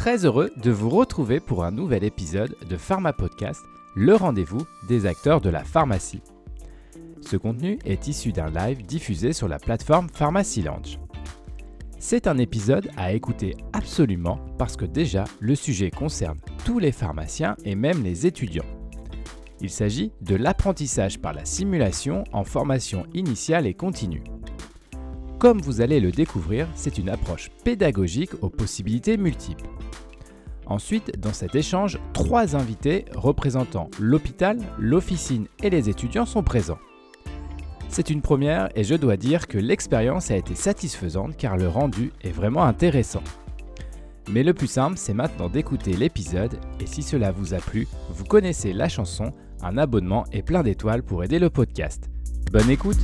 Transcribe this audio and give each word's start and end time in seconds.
très 0.00 0.24
heureux 0.24 0.50
de 0.56 0.70
vous 0.70 0.88
retrouver 0.88 1.40
pour 1.40 1.62
un 1.62 1.70
nouvel 1.70 2.04
épisode 2.04 2.56
de 2.66 2.76
Pharma 2.78 3.12
Podcast, 3.12 3.60
le 3.94 4.14
rendez-vous 4.14 4.66
des 4.88 5.04
acteurs 5.04 5.42
de 5.42 5.50
la 5.50 5.62
pharmacie. 5.62 6.22
Ce 7.20 7.36
contenu 7.36 7.78
est 7.84 8.08
issu 8.08 8.32
d'un 8.32 8.48
live 8.48 8.80
diffusé 8.86 9.34
sur 9.34 9.46
la 9.46 9.58
plateforme 9.58 10.08
Pharmacy 10.08 10.62
Lounge. 10.62 10.98
C'est 11.98 12.26
un 12.28 12.38
épisode 12.38 12.90
à 12.96 13.12
écouter 13.12 13.58
absolument 13.74 14.40
parce 14.56 14.74
que 14.74 14.86
déjà 14.86 15.24
le 15.38 15.54
sujet 15.54 15.90
concerne 15.90 16.38
tous 16.64 16.78
les 16.78 16.92
pharmaciens 16.92 17.54
et 17.66 17.74
même 17.74 18.02
les 18.02 18.26
étudiants. 18.26 18.64
Il 19.60 19.68
s'agit 19.68 20.12
de 20.22 20.34
l'apprentissage 20.34 21.18
par 21.18 21.34
la 21.34 21.44
simulation 21.44 22.24
en 22.32 22.44
formation 22.44 23.04
initiale 23.12 23.66
et 23.66 23.74
continue. 23.74 24.24
Comme 25.40 25.62
vous 25.62 25.80
allez 25.80 26.00
le 26.00 26.12
découvrir, 26.12 26.68
c'est 26.74 26.98
une 26.98 27.08
approche 27.08 27.50
pédagogique 27.64 28.32
aux 28.42 28.50
possibilités 28.50 29.16
multiples. 29.16 29.64
Ensuite, 30.66 31.18
dans 31.18 31.32
cet 31.32 31.54
échange, 31.54 31.98
trois 32.12 32.56
invités 32.56 33.06
représentant 33.14 33.90
l'hôpital, 33.98 34.58
l'officine 34.78 35.46
et 35.62 35.70
les 35.70 35.88
étudiants 35.88 36.26
sont 36.26 36.42
présents. 36.42 36.78
C'est 37.88 38.10
une 38.10 38.20
première 38.20 38.68
et 38.76 38.84
je 38.84 38.94
dois 38.94 39.16
dire 39.16 39.48
que 39.48 39.56
l'expérience 39.56 40.30
a 40.30 40.36
été 40.36 40.54
satisfaisante 40.54 41.38
car 41.38 41.56
le 41.56 41.68
rendu 41.68 42.12
est 42.20 42.32
vraiment 42.32 42.64
intéressant. 42.64 43.24
Mais 44.30 44.42
le 44.42 44.52
plus 44.52 44.68
simple, 44.70 44.98
c'est 44.98 45.14
maintenant 45.14 45.48
d'écouter 45.48 45.94
l'épisode 45.94 46.58
et 46.80 46.86
si 46.86 47.02
cela 47.02 47.32
vous 47.32 47.54
a 47.54 47.58
plu, 47.58 47.88
vous 48.10 48.26
connaissez 48.26 48.74
la 48.74 48.90
chanson, 48.90 49.32
un 49.62 49.78
abonnement 49.78 50.26
et 50.32 50.42
plein 50.42 50.62
d'étoiles 50.62 51.02
pour 51.02 51.24
aider 51.24 51.38
le 51.38 51.48
podcast. 51.48 52.10
Bonne 52.52 52.68
écoute 52.68 52.98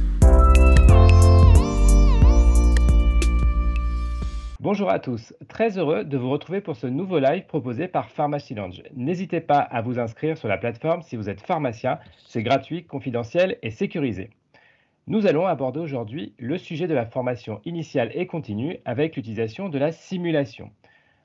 Bonjour 4.67 4.91
à 4.91 4.99
tous, 4.99 5.33
très 5.47 5.79
heureux 5.79 6.03
de 6.03 6.19
vous 6.19 6.29
retrouver 6.29 6.61
pour 6.61 6.75
ce 6.75 6.89
nouveau 6.89 7.21
live 7.21 7.47
proposé 7.47 7.87
par 7.87 8.11
Pharmacy 8.11 8.53
Lounge. 8.53 8.83
N'hésitez 8.97 9.41
pas 9.41 9.61
à 9.61 9.81
vous 9.81 10.01
inscrire 10.01 10.37
sur 10.37 10.49
la 10.49 10.59
plateforme 10.59 11.03
si 11.03 11.15
vous 11.15 11.29
êtes 11.29 11.41
pharmacien, 11.41 12.01
c'est 12.27 12.43
gratuit, 12.43 12.83
confidentiel 12.83 13.59
et 13.63 13.71
sécurisé. 13.71 14.29
Nous 15.07 15.29
allons 15.29 15.47
aborder 15.47 15.79
aujourd'hui 15.79 16.35
le 16.41 16.59
sujet 16.59 16.89
de 16.89 16.95
la 16.95 17.07
formation 17.07 17.61
initiale 17.65 18.11
et 18.13 18.27
continue 18.27 18.79
avec 18.85 19.15
l'utilisation 19.15 19.69
de 19.69 19.79
la 19.79 19.93
simulation. 19.93 20.73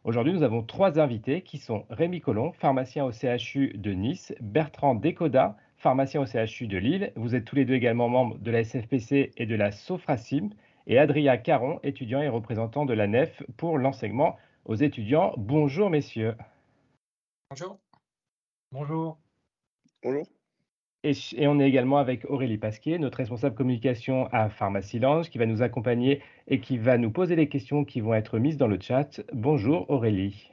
Aujourd'hui, 0.04 0.34
nous 0.34 0.44
avons 0.44 0.62
trois 0.62 1.00
invités 1.00 1.42
qui 1.42 1.58
sont 1.58 1.86
Rémi 1.90 2.22
Collomb, 2.22 2.52
pharmacien 2.52 3.06
au 3.06 3.12
CHU 3.12 3.74
de 3.76 3.92
Nice, 3.92 4.36
Bertrand 4.40 4.94
Décoda, 4.94 5.58
pharmacien 5.78 6.22
au 6.22 6.28
CHU 6.28 6.68
de 6.68 6.78
Lille. 6.78 7.12
Vous 7.16 7.34
êtes 7.34 7.46
tous 7.46 7.56
les 7.56 7.66
deux 7.66 7.74
également 7.74 8.08
membres 8.08 8.38
de 8.38 8.52
la 8.52 8.64
SFPC 8.64 9.32
et 9.36 9.48
de 9.48 9.56
la 9.56 9.72
Sofrasim. 9.72 10.52
Et 10.88 10.98
Adrien 10.98 11.38
Caron, 11.38 11.80
étudiant 11.84 12.22
et 12.22 12.30
représentant 12.30 12.86
de 12.86 12.94
la 12.94 13.08
NEF 13.08 13.44
pour 13.58 13.78
l'enseignement 13.78 14.38
aux 14.66 14.76
étudiants. 14.76 15.34
Bonjour 15.38 15.90
messieurs. 15.90 16.36
Bonjour. 17.50 17.80
Bonjour. 18.72 19.18
Bonjour. 20.04 20.26
Et, 21.04 21.48
on 21.48 21.60
est 21.60 21.68
également 21.68 21.98
avec 21.98 22.30
Aurélie 22.30 22.60
Pasquier, 22.60 23.00
notre 23.00 23.18
responsable 23.18 23.56
communication 23.56 24.28
à 24.32 24.50
Pharmacy 24.50 25.00
Lounge, 25.00 25.32
qui 25.32 25.40
va 25.40 25.48
nous 25.48 25.64
accompagner 25.64 26.22
et 26.48 26.62
qui 26.62 26.78
va 26.78 27.00
nous 27.00 27.12
poser 27.12 27.36
les 27.36 27.50
questions 27.50 27.86
qui 27.86 28.02
vont 28.02 28.14
être 28.14 28.38
mises 28.38 28.58
dans 28.58 28.68
le 28.68 28.80
chat. 28.80 29.20
Bonjour 29.34 29.90
Aurélie. 29.90 30.52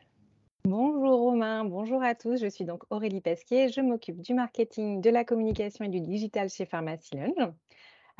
Bonjour 0.65 1.21
Romain, 1.21 1.67
bonjour 1.67 2.03
à 2.03 2.15
tous. 2.15 2.41
Je 2.41 2.47
suis 2.47 2.65
donc 2.65 2.83
Aurélie 2.89 3.21
Pasquier. 3.21 3.69
Je 3.69 3.83
m'occupe 3.83 4.23
du 4.23 4.33
marketing, 4.33 5.03
de 5.03 5.11
la 5.11 5.23
communication 5.25 5.85
et 5.85 5.89
du 5.89 6.01
digital 6.01 6.49
chez 6.49 6.65
Pharmacy 6.65 7.17
Lounge. 7.17 7.53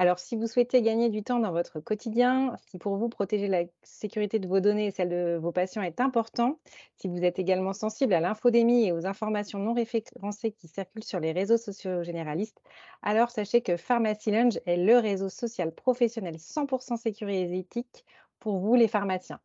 Alors, 0.01 0.21
si 0.21 0.37
vous 0.37 0.47
souhaitez 0.47 0.81
gagner 0.81 1.09
du 1.11 1.23
temps 1.25 1.41
dans 1.41 1.51
votre 1.51 1.81
quotidien, 1.81 2.55
si 2.69 2.79
pour 2.79 2.97
vous 2.97 3.09
protéger 3.09 3.49
la 3.49 3.65
sécurité 3.83 4.39
de 4.39 4.47
vos 4.49 4.61
données 4.61 4.87
et 4.87 4.91
celle 4.93 5.09
de 5.09 5.37
vos 5.43 5.51
patients 5.51 5.83
est 5.83 6.01
important, 6.01 6.61
si 6.97 7.09
vous 7.09 7.25
êtes 7.25 7.39
également 7.41 7.73
sensible 7.73 8.15
à 8.15 8.21
l'infodémie 8.21 8.87
et 8.87 8.93
aux 8.93 9.07
informations 9.07 9.59
non 9.59 9.75
référencées 9.75 10.53
qui 10.53 10.69
circulent 10.69 11.03
sur 11.05 11.19
les 11.19 11.33
réseaux 11.33 11.57
sociaux 11.57 12.05
généralistes, 12.05 12.63
alors 13.03 13.31
sachez 13.31 13.61
que 13.61 13.77
Pharmacy 13.77 14.31
Lunge 14.31 14.61
est 14.67 14.77
le 14.77 14.99
réseau 14.99 15.29
social 15.29 15.75
professionnel 15.75 16.39
100% 16.39 16.97
sécurisé 16.97 17.57
et 17.57 17.59
éthique 17.59 18.05
pour 18.39 18.59
vous, 18.59 18.77
les 18.77 18.89
pharmaciens. 18.89 19.41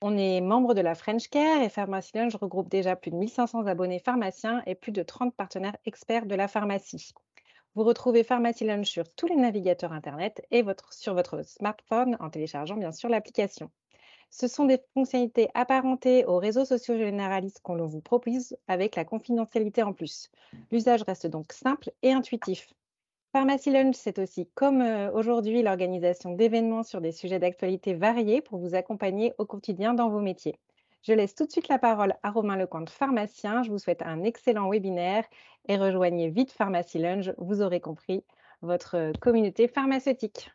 On 0.00 0.16
est 0.18 0.40
membre 0.40 0.74
de 0.74 0.80
la 0.80 0.96
French 0.96 1.28
Care 1.28 1.62
et 1.62 1.68
Pharmacy 1.68 2.12
Lunge 2.16 2.36
regroupe 2.36 2.68
déjà 2.68 2.96
plus 2.96 3.12
de 3.12 3.16
1500 3.16 3.66
abonnés 3.66 4.00
pharmaciens 4.00 4.62
et 4.66 4.74
plus 4.74 4.92
de 4.92 5.02
30 5.04 5.34
partenaires 5.36 5.76
experts 5.84 6.26
de 6.26 6.34
la 6.34 6.48
pharmacie. 6.48 7.12
Vous 7.76 7.84
retrouvez 7.84 8.24
Pharmacy 8.24 8.66
sur 8.84 9.06
tous 9.06 9.26
les 9.26 9.36
navigateurs 9.36 9.92
Internet 9.92 10.40
et 10.50 10.64
sur 10.92 11.12
votre 11.12 11.42
smartphone 11.44 12.16
en 12.20 12.30
téléchargeant 12.30 12.78
bien 12.78 12.90
sûr 12.90 13.10
l'application. 13.10 13.70
Ce 14.30 14.48
sont 14.48 14.64
des 14.64 14.80
fonctionnalités 14.94 15.50
apparentées 15.52 16.24
aux 16.24 16.38
réseaux 16.38 16.64
sociaux 16.64 16.96
généralistes 16.96 17.60
qu'on 17.62 17.76
vous 17.84 18.00
propose 18.00 18.56
avec 18.66 18.96
la 18.96 19.04
confidentialité 19.04 19.82
en 19.82 19.92
plus. 19.92 20.30
L'usage 20.72 21.02
reste 21.02 21.26
donc 21.26 21.52
simple 21.52 21.90
et 22.02 22.12
intuitif. 22.12 22.72
Pharmacy 23.32 23.70
Lunch, 23.70 23.96
c'est 23.96 24.18
aussi, 24.18 24.48
comme 24.54 24.80
euh, 24.80 25.12
aujourd'hui, 25.12 25.60
l'organisation 25.60 26.32
d'événements 26.32 26.82
sur 26.82 27.02
des 27.02 27.12
sujets 27.12 27.38
d'actualité 27.38 27.92
variés 27.92 28.40
pour 28.40 28.58
vous 28.58 28.74
accompagner 28.74 29.34
au 29.36 29.44
quotidien 29.44 29.92
dans 29.92 30.08
vos 30.08 30.20
métiers. 30.20 30.58
Je 31.06 31.12
laisse 31.12 31.36
tout 31.36 31.46
de 31.46 31.52
suite 31.52 31.68
la 31.68 31.78
parole 31.78 32.14
à 32.24 32.32
Romain 32.32 32.56
Lecomte, 32.56 32.90
pharmacien. 32.90 33.62
Je 33.62 33.70
vous 33.70 33.78
souhaite 33.78 34.02
un 34.02 34.24
excellent 34.24 34.68
webinaire 34.68 35.22
et 35.68 35.76
rejoignez 35.76 36.30
vite 36.30 36.50
Pharmacy. 36.50 37.00
Vous 37.38 37.62
aurez 37.62 37.78
compris 37.78 38.24
votre 38.60 39.12
communauté 39.20 39.68
pharmaceutique. 39.68 40.50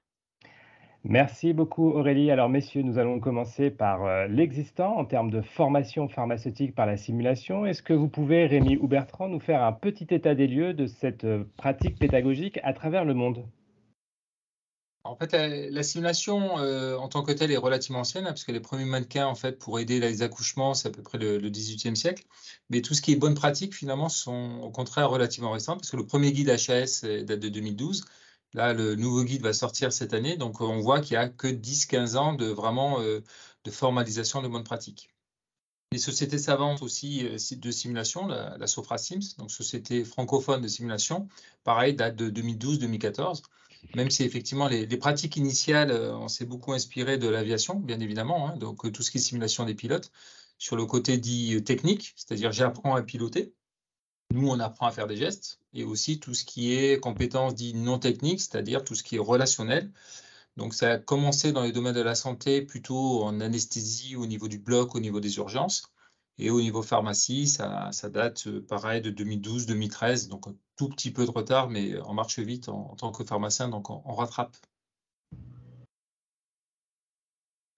Merci 1.06 1.54
beaucoup 1.54 1.92
Aurélie. 1.92 2.32
Alors 2.32 2.50
messieurs, 2.50 2.82
nous 2.82 3.00
allons 3.00 3.22
commencer 3.22 3.72
par 3.72 4.04
euh, 4.04 4.28
l'existant 4.28 4.98
en 4.98 5.06
termes 5.06 5.32
de 5.32 5.40
formation 5.40 6.10
pharmaceutique 6.10 6.76
par 6.76 6.86
la 6.86 6.98
simulation. 6.98 7.66
Est-ce 7.66 7.82
que 7.82 7.94
vous 7.94 8.10
pouvez, 8.10 8.46
Rémi 8.46 8.76
ou 8.76 8.88
Bertrand, 8.88 9.30
nous 9.30 9.40
faire 9.40 9.64
un 9.64 9.72
petit 9.72 10.08
état 10.14 10.36
des 10.36 10.48
lieux 10.48 10.74
de 10.74 10.86
cette 10.86 11.24
euh, 11.24 11.46
pratique 11.56 11.98
pédagogique 11.98 12.60
à 12.64 12.74
travers 12.74 13.06
le 13.06 13.14
monde? 13.14 13.46
En 15.04 15.16
fait, 15.16 15.34
la, 15.34 15.84
simulation 15.84 16.60
euh, 16.60 16.96
en 16.98 17.08
tant 17.08 17.24
que 17.24 17.32
telle 17.32 17.52
est 17.52 17.58
relativement 17.58 18.02
ancienne, 18.02 18.26
hein, 18.26 18.32
parce 18.32 18.44
que 18.44 18.52
les 18.52 18.60
premiers 18.60 18.86
mannequins, 18.86 19.26
en 19.26 19.36
fait, 19.36 19.58
pour 19.58 19.80
aider 19.80 20.00
les 20.00 20.22
accouchements, 20.22 20.74
c'est 20.74 20.90
à 20.90 20.92
peu 20.92 21.02
près 21.02 21.18
le, 21.18 21.38
XVIIIe 21.50 21.98
siècle. 21.98 22.26
Mais 22.70 22.82
tout 22.82 22.94
ce 22.94 23.02
qui 23.02 23.12
est 23.12 23.16
bonne 23.16 23.34
pratique, 23.34 23.74
finalement, 23.74 24.10
sont 24.10 24.60
au 24.62 24.70
contraire 24.70 25.10
relativement 25.10 25.52
récents, 25.52 25.76
parce 25.76 25.90
que 25.90 25.98
le 25.98 26.06
premier 26.06 26.32
guide 26.32 26.50
HAS 26.50 27.02
date 27.24 27.40
de 27.40 27.50
2012. 27.50 28.06
Là, 28.54 28.74
le 28.74 28.96
nouveau 28.96 29.24
guide 29.24 29.42
va 29.44 29.54
sortir 29.54 29.94
cette 29.94 30.14
année, 30.14 30.38
donc 30.38 30.62
on 30.62 30.82
voit 30.82 31.00
qu'il 31.00 31.18
n'y 31.18 31.24
a 31.24 31.30
que 31.30 31.48
10-15 31.48 32.18
ans 32.18 32.34
de 32.34 32.54
euh, 32.54 33.22
formalisation 33.70 34.42
de 34.42 34.50
bonne 34.50 34.66
pratique. 34.66 35.10
Les 35.94 36.00
sociétés 36.00 36.38
savantes 36.38 36.82
aussi 36.82 37.26
euh, 37.26 37.38
de 37.56 37.72
simulation, 37.72 38.28
la, 38.28 38.58
la 38.58 38.68
Sopra 38.68 38.98
Sims, 38.98 39.36
donc 39.38 39.52
société 39.52 40.04
francophone 40.04 40.62
de 40.62 40.68
simulation, 40.68 41.30
pareil, 41.64 41.96
date 41.96 42.18
de 42.18 42.30
2012-2014 42.30 43.42
même 43.96 44.10
si 44.10 44.24
effectivement 44.24 44.68
les, 44.68 44.86
pratiques 44.98 45.38
initiales, 45.38 45.92
euh, 45.92 46.16
on 46.16 46.28
s'est 46.28 46.46
beaucoup 46.46 46.74
inspiré 46.74 47.18
de 47.18 47.28
l'aviation, 47.28 47.76
bien 47.76 48.00
évidemment, 48.00 48.50
hein, 48.50 48.58
donc 48.58 48.86
euh, 48.86 48.92
tout 48.92 49.04
ce 49.04 49.12
qui 49.12 49.18
est 49.18 49.22
simulation 49.22 49.66
des 49.66 49.76
pilotes, 49.76 50.12
sur 50.58 50.76
le 50.76 50.86
côté 50.86 51.18
dit 51.18 51.56
euh, 51.56 51.62
technique, 51.62 52.14
c'est-à-dire 52.16 52.52
j'apprends 52.52 52.96
à 52.96 53.02
piloter. 53.02 53.54
Nous, 54.32 54.48
on 54.48 54.60
apprend 54.60 54.88
à 54.88 54.92
faire 54.92 55.08
des 55.08 55.18
gestes, 55.18 55.60
et 55.74 55.84
aussi 55.84 56.20
tout 56.20 56.34
ce 56.34 56.46
qui 56.46 56.74
est 56.74 57.00
compétences 57.00 57.56
dites 57.56 57.76
non 57.76 58.00
techniques, 58.00 58.40
c'est-à-dire 58.40 58.84
tout 58.84 58.96
ce 58.96 59.04
qui 59.04 59.18
est 59.18 59.20
relationnel. 59.20 59.92
Donc 60.58 60.74
ça 60.74 60.92
a 60.92 60.98
commencé 60.98 61.52
dans 61.52 61.64
les 61.64 61.72
domaines 61.72 61.96
de 61.96 62.02
la 62.02 62.16
santé, 62.16 62.62
plutôt 62.62 63.24
en 63.24 63.42
anesthésie 63.42 64.16
au 64.16 64.26
niveau 64.26 64.48
du 64.48 64.60
bloc, 64.60 64.96
au 64.96 65.00
niveau 65.00 65.20
des 65.20 65.38
urgences. 65.38 65.92
Et 66.38 66.50
au 66.50 66.62
niveau 66.62 66.82
pharmacie, 66.82 67.48
ça, 67.48 67.92
date 68.10 68.48
euh, 68.48 68.66
pareil 68.68 69.02
de 69.02 69.12
2012-2013, 69.12 70.30
donc 70.30 70.48
un 70.48 70.56
tout 70.76 70.90
petit 70.90 71.12
peu 71.12 71.26
de 71.26 71.32
retard, 71.32 71.70
mais 71.70 72.00
on 72.06 72.14
marche 72.14 72.40
vite 72.40 72.70
en, 72.70 72.96
tant 72.96 73.12
que 73.12 73.24
pharmacien, 73.24 73.70
donc 73.70 73.90
on, 73.90 74.14
rattrape. 74.14 74.56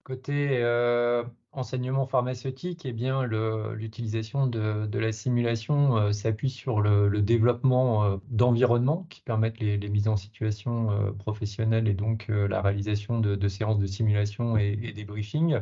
Côté 0.02 0.58
euh, 0.62 1.24
enseignement 1.52 2.06
pharmaceutique, 2.06 2.84
eh 2.84 2.92
bien, 2.92 3.24
l'utilisation 3.24 4.46
de, 4.46 4.98
la 4.98 5.12
simulation 5.12 5.96
euh, 5.96 6.12
s'appuie 6.12 6.50
sur 6.50 6.80
le, 6.80 7.22
développement 7.22 8.18
d'environnements 8.28 9.06
qui 9.10 9.22
permettent 9.22 9.60
les, 9.60 9.78
mises 9.88 10.08
en 10.08 10.16
situation 10.16 11.14
professionnelles 11.18 11.88
et 11.88 11.94
donc 11.94 12.28
la 12.28 12.62
réalisation 12.62 13.18
de, 13.20 13.48
séances 13.48 13.78
de 13.78 13.86
simulation 13.86 14.56
et, 14.56 14.78
et 14.82 14.92
des 14.92 15.04
briefings. 15.04 15.60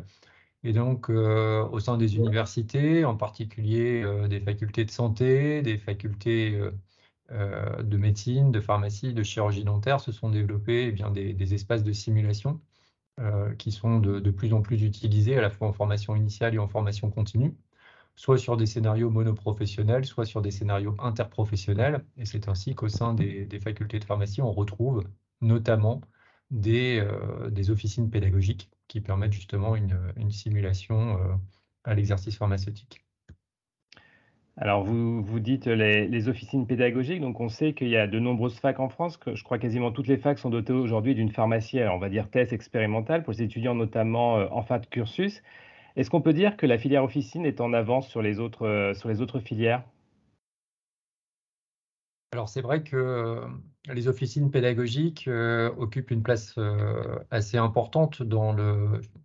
Et 0.65 0.73
donc, 0.73 1.11
euh, 1.11 1.65
au 1.71 1.81
sein 1.81 1.97
des 1.99 2.17
universités, 2.17 3.05
en 3.05 3.17
particulier 3.17 4.03
euh, 4.03 4.29
des 4.29 4.41
facultés 4.41 4.85
de 4.85 4.91
santé, 4.91 5.61
des 5.63 5.77
facultés 5.77 6.61
euh, 7.33 7.83
de 7.83 7.97
médecine, 7.97 8.53
de 8.53 8.61
pharmacie, 8.61 9.13
de 9.15 9.23
chirurgie 9.25 9.65
dentaire, 9.65 10.01
se 10.01 10.13
sont 10.13 10.31
développés 10.31 10.87
eh 10.89 10.93
bien, 10.93 11.11
des, 11.11 11.55
espaces 11.55 11.83
de 11.83 11.93
simulation 11.93 12.61
qui 13.59 13.73
sont 13.73 14.01
de, 14.01 14.31
plus 14.31 14.53
en 14.55 14.63
plus 14.63 14.83
utilisés 14.83 15.39
à 15.39 15.43
la 15.43 15.51
fois 15.51 15.69
en 15.69 15.73
formation 15.73 16.17
initiale 16.17 16.55
et 16.55 16.59
en 16.59 16.69
formation 16.69 17.11
continue, 17.11 17.55
soit 18.17 18.39
sur 18.39 18.57
des 18.57 18.67
scénarios 18.67 19.11
monoprofessionnels, 19.11 20.05
soit 20.07 20.25
sur 20.27 20.43
des 20.43 20.51
scénarios 20.51 20.97
interprofessionnels. 20.99 22.05
Et 22.17 22.25
c'est 22.27 22.49
ainsi 22.49 22.75
qu'au 22.75 22.89
sein 22.89 23.15
des, 23.15 23.47
des, 23.47 23.61
facultés 23.61 23.99
de 24.01 24.05
pharmacie, 24.05 24.43
on 24.43 24.53
retrouve 24.53 25.05
notamment 25.41 26.01
des, 26.53 27.05
des 27.51 27.71
officines 27.71 28.11
pédagogiques 28.11 28.71
qui 28.93 29.01
permettent 29.01 29.33
justement 29.33 29.75
une, 29.75 30.31
simulation 30.31 31.17
euh, 31.17 31.35
à 31.85 31.95
l'exercice 31.95 32.37
pharmaceutique. 32.37 33.03
Alors, 34.59 34.85
vous, 34.85 35.23
vous 35.23 35.41
dites 35.41 35.67
les, 35.67 36.07
les, 36.07 36.29
officines 36.29 36.67
pédagogiques, 36.67 37.23
donc 37.23 37.41
on 37.41 37.49
sait 37.49 37.73
qu'il 37.73 37.89
y 37.89 37.97
a 37.97 38.07
de 38.07 38.19
nombreuses 38.19 38.59
facs 38.59 38.81
en 38.81 38.91
France, 38.91 39.17
que 39.17 39.35
je 39.35 39.43
crois 39.45 39.59
quasiment 39.59 39.93
toutes 39.93 40.09
les 40.09 40.19
facs 40.19 40.39
sont 40.39 40.51
dotées 40.51 40.75
aujourd'hui 40.75 41.15
d'une 41.15 41.31
pharmacie, 41.31 41.81
alors 41.81 41.97
on 41.97 41.99
va 41.99 42.11
dire 42.11 42.29
thèse 42.29 42.53
expérimentale 42.53 43.23
pour 43.23 43.33
les 43.33 43.41
étudiants 43.41 43.75
notamment 43.75 44.37
euh, 44.37 44.47
en 44.51 44.61
fin 44.61 44.79
de 44.79 44.85
cursus. 44.85 45.43
Est-ce 45.97 46.11
qu'on 46.11 46.21
peut 46.21 46.35
dire 46.35 46.59
que 46.59 46.67
la 46.67 46.77
filière 46.77 47.03
officine 47.03 47.47
est 47.47 47.63
en 47.63 47.73
avance 47.73 48.09
sur 48.09 48.21
les 48.21 48.41
autres, 48.41 48.67
euh, 48.67 48.93
sur 48.93 49.09
les 49.09 49.23
autres 49.23 49.41
filières? 49.41 49.85
Alors 52.33 52.49
c'est 52.49 52.63
vrai 52.63 52.83
que 52.83 52.97
euh, 52.97 53.47
les 53.93 54.09
officines 54.09 54.51
pédagogiques 54.51 55.29
occupent 55.77 56.11
une 56.11 56.23
place 56.23 56.59
assez 57.31 57.59
importante 57.59 58.23
dans 58.23 58.55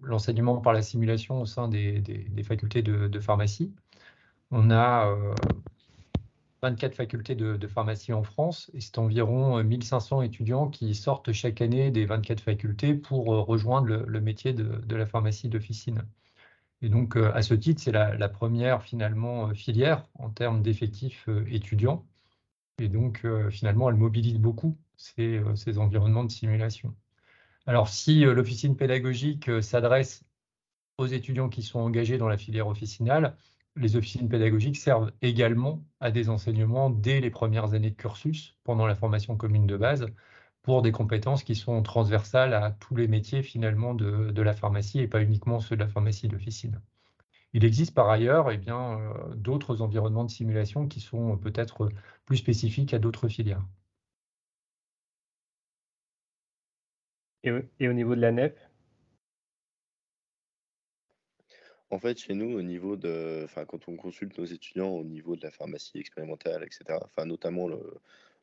l'enseignement 0.01 0.57
par 0.57 0.73
la 0.73 0.81
simulation 0.81 1.41
au 1.41 1.45
sein 1.45 1.67
des, 1.67 2.03
facultés 2.43 2.81
de, 2.81 3.19
pharmacie. 3.19 3.73
On 4.51 4.71
a 4.71 5.15
24 6.63 6.95
facultés 6.95 7.35
de, 7.35 7.67
pharmacie 7.67 8.13
en 8.13 8.23
France 8.23 8.71
et 8.73 8.81
c'est 8.81 8.97
environ 8.97 9.63
1500 9.63 10.23
étudiants 10.23 10.69
qui 10.69 10.95
sortent 10.95 11.31
chaque 11.31 11.61
année 11.61 11.91
des 11.91 12.05
24 12.05 12.41
facultés 12.41 12.95
pour 12.95 13.27
rejoindre 13.27 13.87
le, 13.87 14.21
métier 14.21 14.53
de, 14.53 14.95
la 14.95 15.05
pharmacie 15.05 15.49
d'officine. 15.49 16.03
Et 16.81 16.89
donc, 16.89 17.15
à 17.15 17.41
ce 17.43 17.53
titre, 17.53 17.81
c'est 17.81 17.91
la, 17.91 18.29
première 18.29 18.81
finalement 18.81 19.53
filière 19.53 20.03
en 20.15 20.29
termes 20.29 20.63
d'effectifs 20.63 21.29
étudiants. 21.47 22.03
Et 22.79 22.89
donc, 22.89 23.25
finalement, 23.49 23.89
elle 23.89 23.95
mobilise 23.95 24.37
beaucoup 24.39 24.77
ces, 24.97 25.41
ces, 25.55 25.77
environnements 25.79 26.23
de 26.23 26.31
simulation. 26.31 26.95
Alors, 27.65 27.89
si 27.89 28.21
l'officine 28.21 28.77
pédagogique 28.77 29.49
s'adresse 29.61 30.23
aux 30.97 31.07
étudiants 31.07 31.49
qui 31.49 31.63
sont 31.63 31.79
engagés 31.79 32.17
dans 32.17 32.27
la 32.27 32.37
filière 32.37 32.67
officinale, 32.67 33.35
les 33.77 33.95
officines 33.95 34.29
pédagogiques 34.29 34.77
servent 34.77 35.11
également 35.21 35.83
à 35.99 36.11
des 36.11 36.29
enseignements 36.29 36.89
dès 36.89 37.19
les 37.21 37.29
premières 37.29 37.73
années 37.73 37.91
de 37.91 37.95
cursus, 37.95 38.57
pendant 38.63 38.87
la 38.87 38.95
formation 38.95 39.37
commune 39.37 39.67
de 39.67 39.77
base, 39.77 40.07
pour 40.63 40.81
des 40.81 40.91
compétences 40.91 41.43
qui 41.43 41.55
sont 41.55 41.81
transversales 41.83 42.53
à 42.53 42.71
tous 42.71 42.95
les 42.95 43.07
métiers 43.07 43.43
finalement 43.43 43.93
de, 43.93 44.41
la 44.41 44.53
pharmacie 44.53 44.99
et 44.99 45.07
pas 45.07 45.21
uniquement 45.21 45.59
ceux 45.59 45.75
de 45.75 45.81
la 45.81 45.87
pharmacie 45.87 46.27
d'officine. 46.27 46.81
Il 47.57 47.65
existe 47.65 47.95
par 47.95 48.07
ailleurs 48.11 48.51
eh 48.51 48.57
bien, 48.57 48.99
euh, 48.99 49.33
d'autres 49.33 49.81
environnements 49.81 50.23
de 50.25 50.29
simulation 50.29 50.87
qui 50.87 50.99
sont 50.99 51.39
peut-être 51.39 51.89
plus 52.25 52.37
spécifiques 52.37 52.93
à 52.93 52.99
d'autres 52.99 53.27
filières. 53.29 53.65
Et, 57.43 57.51
et, 57.79 57.87
au 57.89 57.93
niveau 57.93 58.15
de 58.15 58.21
la 58.21 58.31
NEP 58.31 58.59
En 61.89 61.97
fait, 61.97 62.19
chez 62.19 62.35
nous, 62.35 62.55
au 62.55 62.61
niveau 62.61 62.95
de, 62.95 63.41
enfin, 63.45 63.65
quand 63.65 63.87
on 63.87 63.95
consulte 63.95 64.37
nos 64.37 64.45
étudiants 64.45 64.89
au 64.89 65.03
niveau 65.03 65.35
de 65.35 65.41
la 65.41 65.49
pharmacie 65.49 65.97
expérimentale, 65.97 66.63
etc., 66.63 66.99
enfin, 67.05 67.25
notamment 67.25 67.67
le, 67.67 67.79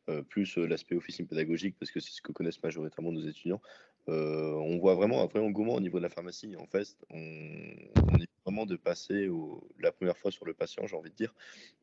euh, 0.08 0.22
plus 0.22 0.58
euh, 0.58 0.66
l'aspect 0.66 0.96
officine 0.96 1.28
pédagogique, 1.28 1.76
parce 1.78 1.92
que 1.92 2.00
c'est 2.00 2.10
ce 2.10 2.20
que 2.20 2.32
connaissent 2.32 2.62
majoritairement 2.64 3.12
nos 3.12 3.28
étudiants, 3.28 3.62
euh, 4.08 4.54
on 4.54 4.76
voit 4.78 4.96
vraiment 4.96 5.22
un 5.22 5.26
vrai 5.26 5.38
engouement 5.38 5.74
au 5.74 5.80
niveau 5.80 5.98
de 5.98 6.02
la 6.02 6.10
pharmacie. 6.10 6.56
En 6.56 6.66
fait, 6.66 6.96
on, 7.10 7.20
on 8.12 8.18
est 8.18 8.33
vraiment 8.44 8.66
de 8.66 8.76
passer 8.76 9.28
la 9.78 9.92
première 9.92 10.18
fois 10.18 10.30
sur 10.30 10.44
le 10.44 10.54
patient, 10.54 10.86
j'ai 10.86 10.96
envie 10.96 11.10
de 11.10 11.14
dire, 11.14 11.34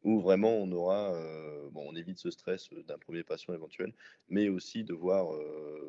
où 0.04 0.22
vraiment 0.22 0.52
on 0.56 0.72
aura, 0.72 1.12
bon, 1.72 1.86
on 1.90 1.96
évite 1.96 2.20
ce 2.20 2.30
stress 2.32 2.70
d'un 2.88 2.98
premier 2.98 3.24
patient 3.24 3.54
éventuel, 3.54 3.94
mais 4.30 4.50
aussi 4.50 4.84
de 4.84 4.94
voir 4.94 5.34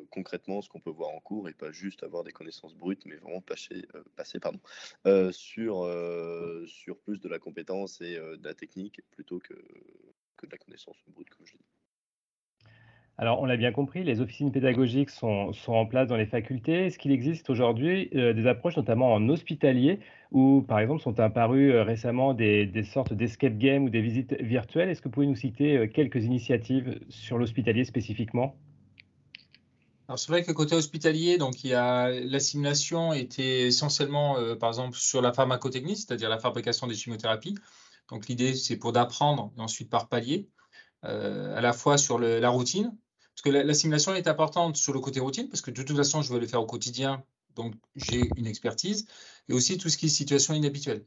concrètement 0.09 0.61
ce 0.61 0.69
qu'on 0.69 0.79
peut 0.79 0.89
voir 0.89 1.09
en 1.11 1.19
cours 1.19 1.49
et 1.49 1.53
pas 1.53 1.71
juste 1.71 2.03
avoir 2.03 2.23
des 2.23 2.31
connaissances 2.31 2.75
brutes, 2.75 3.05
mais 3.05 3.15
vraiment 3.17 3.41
passer, 3.41 3.87
passer 4.15 4.39
pardon, 4.39 4.59
sur, 5.31 5.87
sur 6.67 6.99
plus 6.99 7.19
de 7.19 7.29
la 7.29 7.39
compétence 7.39 8.01
et 8.01 8.15
de 8.15 8.43
la 8.43 8.53
technique 8.53 9.01
plutôt 9.11 9.39
que, 9.39 9.53
que 10.37 10.45
de 10.45 10.51
la 10.51 10.57
connaissance 10.57 10.97
brute, 11.07 11.29
comme 11.29 11.45
je 11.45 11.57
dis. 11.57 11.82
Alors, 13.19 13.39
on 13.41 13.45
l'a 13.45 13.57
bien 13.57 13.71
compris, 13.71 14.03
les 14.03 14.21
officines 14.21 14.51
pédagogiques 14.51 15.11
sont, 15.11 15.51
en 15.67 15.85
place 15.85 16.07
dans 16.07 16.17
les 16.17 16.25
facultés. 16.25 16.87
Est-ce 16.87 16.97
qu'il 16.97 17.11
existe 17.11 17.47
aujourd'hui 17.51 18.09
euh, 18.15 18.33
des 18.33 18.47
approches, 18.47 18.75
notamment 18.75 19.13
en 19.13 19.29
hospitalier, 19.29 19.99
où, 20.31 20.65
par 20.67 20.79
exemple, 20.79 21.03
sont 21.03 21.19
apparues 21.19 21.73
euh, 21.73 21.83
récemment 21.83 22.33
des, 22.33 22.83
sortes 22.83 23.13
d'escape 23.13 23.57
games 23.59 23.83
ou 23.83 23.89
des 23.89 24.01
visites 24.01 24.33
virtuelles? 24.41 24.89
Est-ce 24.89 24.99
que 24.99 25.09
vous 25.09 25.13
pouvez 25.13 25.27
nous 25.27 25.35
citer 25.35 25.77
euh, 25.77 25.87
quelques 25.87 26.23
initiatives 26.23 26.99
sur 27.09 27.37
l'hospitalier 27.37 27.85
spécifiquement? 27.85 28.55
Alors 30.07 30.19
c'est 30.19 30.31
vrai 30.31 30.43
que 30.43 30.51
côté 30.51 30.75
hospitalier, 30.75 31.37
donc 31.37 31.63
il 31.63 31.69
y 31.69 31.73
a 31.73 32.09
la 32.09 32.39
simulation 32.39 33.13
était 33.13 33.67
essentiellement, 33.67 34.35
par 34.59 34.69
exemple, 34.69 34.97
sur 34.97 35.21
la 35.21 35.31
pharmacotechnie, 35.31 35.95
c'est-à-dire 35.95 36.29
la 36.29 36.39
fabrication 36.39 36.87
des 36.87 36.93
chimiothérapies. 36.93 37.55
Donc 38.09 38.27
l'idée, 38.27 38.53
c'est 38.53 38.75
pour 38.75 38.91
d'apprendre 38.91 39.53
et 39.57 39.61
ensuite 39.61 39.89
par 39.89 40.09
palier, 40.09 40.49
à 41.03 41.61
la 41.61 41.73
fois 41.73 41.97
sur 41.97 42.17
la 42.19 42.49
routine, 42.49 42.95
parce 43.35 43.41
que 43.41 43.49
la, 43.49 43.73
simulation 43.73 44.13
est 44.13 44.27
importante 44.27 44.77
sur 44.77 44.93
le 44.93 44.99
côté 44.99 45.19
routine, 45.19 45.49
parce 45.49 45.61
que 45.61 45.71
de 45.71 45.81
toute 45.81 45.97
façon, 45.97 46.21
je 46.21 46.31
veux 46.31 46.39
le 46.39 46.47
faire 46.47 46.61
au 46.61 46.65
quotidien, 46.65 47.23
donc 47.55 47.75
j'ai 47.95 48.29
une 48.37 48.45
expertise, 48.45 49.07
et 49.49 49.53
aussi 49.53 49.77
tout 49.77 49.89
ce 49.89 49.97
qui 49.97 50.05
est 50.07 50.09
situation 50.09 50.53
inhabituelle. 50.53 51.05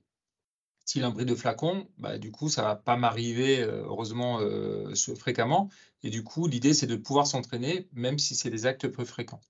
S'il 0.84 1.02
a 1.02 1.08
un 1.08 1.10
de 1.12 1.34
flacon, 1.34 1.88
bah, 1.98 2.18
du 2.18 2.30
coup, 2.30 2.48
ça 2.48 2.62
ne 2.62 2.66
va 2.68 2.76
pas 2.76 2.96
m'arriver, 2.96 3.60
euh, 3.60 3.82
heureusement, 3.86 4.38
euh, 4.40 4.94
fréquemment. 5.18 5.68
Et 6.04 6.10
du 6.10 6.22
coup, 6.22 6.46
l'idée, 6.46 6.74
c'est 6.74 6.86
de 6.86 6.94
pouvoir 6.94 7.26
s'entraîner, 7.26 7.88
même 7.92 8.18
si 8.20 8.36
c'est 8.36 8.50
des 8.50 8.66
actes 8.66 8.86
peu 8.88 9.04
fréquents. 9.04 9.40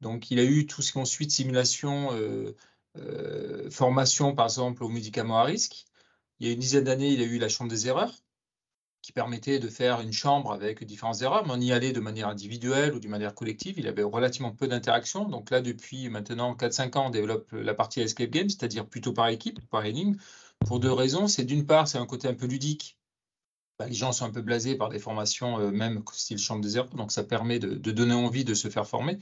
Donc, 0.00 0.30
il 0.32 0.40
a 0.40 0.44
eu 0.44 0.66
tout 0.66 0.82
ce 0.82 0.92
qui 0.92 1.06
suit 1.06 1.30
simulation, 1.30 2.10
euh, 2.12 3.70
formation, 3.70 4.34
par 4.34 4.46
exemple, 4.46 4.82
aux 4.82 4.88
médicaments 4.88 5.38
à 5.38 5.44
risque. 5.44 5.86
Il 6.40 6.46
y 6.48 6.50
a 6.50 6.52
une 6.52 6.60
dizaine 6.60 6.84
d'années, 6.84 7.12
il 7.12 7.20
a 7.20 7.24
eu 7.24 7.38
la 7.38 7.48
chambre 7.48 7.70
des 7.70 7.86
erreurs 7.86 8.14
qui 9.04 9.12
permettait 9.12 9.58
de 9.58 9.68
faire 9.68 10.00
une 10.00 10.14
chambre 10.14 10.52
avec 10.52 10.82
différentes 10.82 11.20
erreurs, 11.20 11.44
mais 11.46 11.52
on 11.52 11.60
y 11.60 11.72
allait 11.72 11.92
de 11.92 12.00
manière 12.00 12.26
individuelle 12.26 12.94
ou 12.94 13.00
de 13.00 13.06
manière 13.06 13.34
collective. 13.34 13.78
Il 13.78 13.86
avait 13.86 14.02
relativement 14.02 14.50
peu 14.50 14.66
d'interaction. 14.66 15.28
Donc 15.28 15.50
là, 15.50 15.60
depuis 15.60 16.08
maintenant 16.08 16.54
4-5 16.54 16.96
ans, 16.96 17.06
on 17.08 17.10
développe 17.10 17.52
la 17.52 17.74
partie 17.74 18.00
escape 18.00 18.30
game, 18.30 18.48
c'est-à-dire 18.48 18.86
plutôt 18.86 19.12
par 19.12 19.28
équipe, 19.28 19.60
par 19.68 19.84
énigme, 19.84 20.16
pour 20.66 20.80
deux 20.80 20.90
raisons. 20.90 21.28
C'est 21.28 21.44
d'une 21.44 21.66
part, 21.66 21.86
c'est 21.86 21.98
un 21.98 22.06
côté 22.06 22.28
un 22.28 22.34
peu 22.34 22.46
ludique. 22.46 22.98
Bah, 23.78 23.86
les 23.86 23.94
gens 23.94 24.12
sont 24.12 24.24
un 24.24 24.30
peu 24.30 24.40
blasés 24.40 24.74
par 24.74 24.88
des 24.88 24.98
formations, 24.98 25.58
euh, 25.58 25.70
même 25.70 26.02
style 26.14 26.38
chambre 26.38 26.62
des 26.62 26.78
erreurs, 26.78 26.88
donc 26.94 27.12
ça 27.12 27.24
permet 27.24 27.58
de, 27.58 27.74
donner 27.90 28.14
envie 28.14 28.44
de 28.44 28.54
se 28.54 28.68
faire 28.68 28.86
former. 28.86 29.18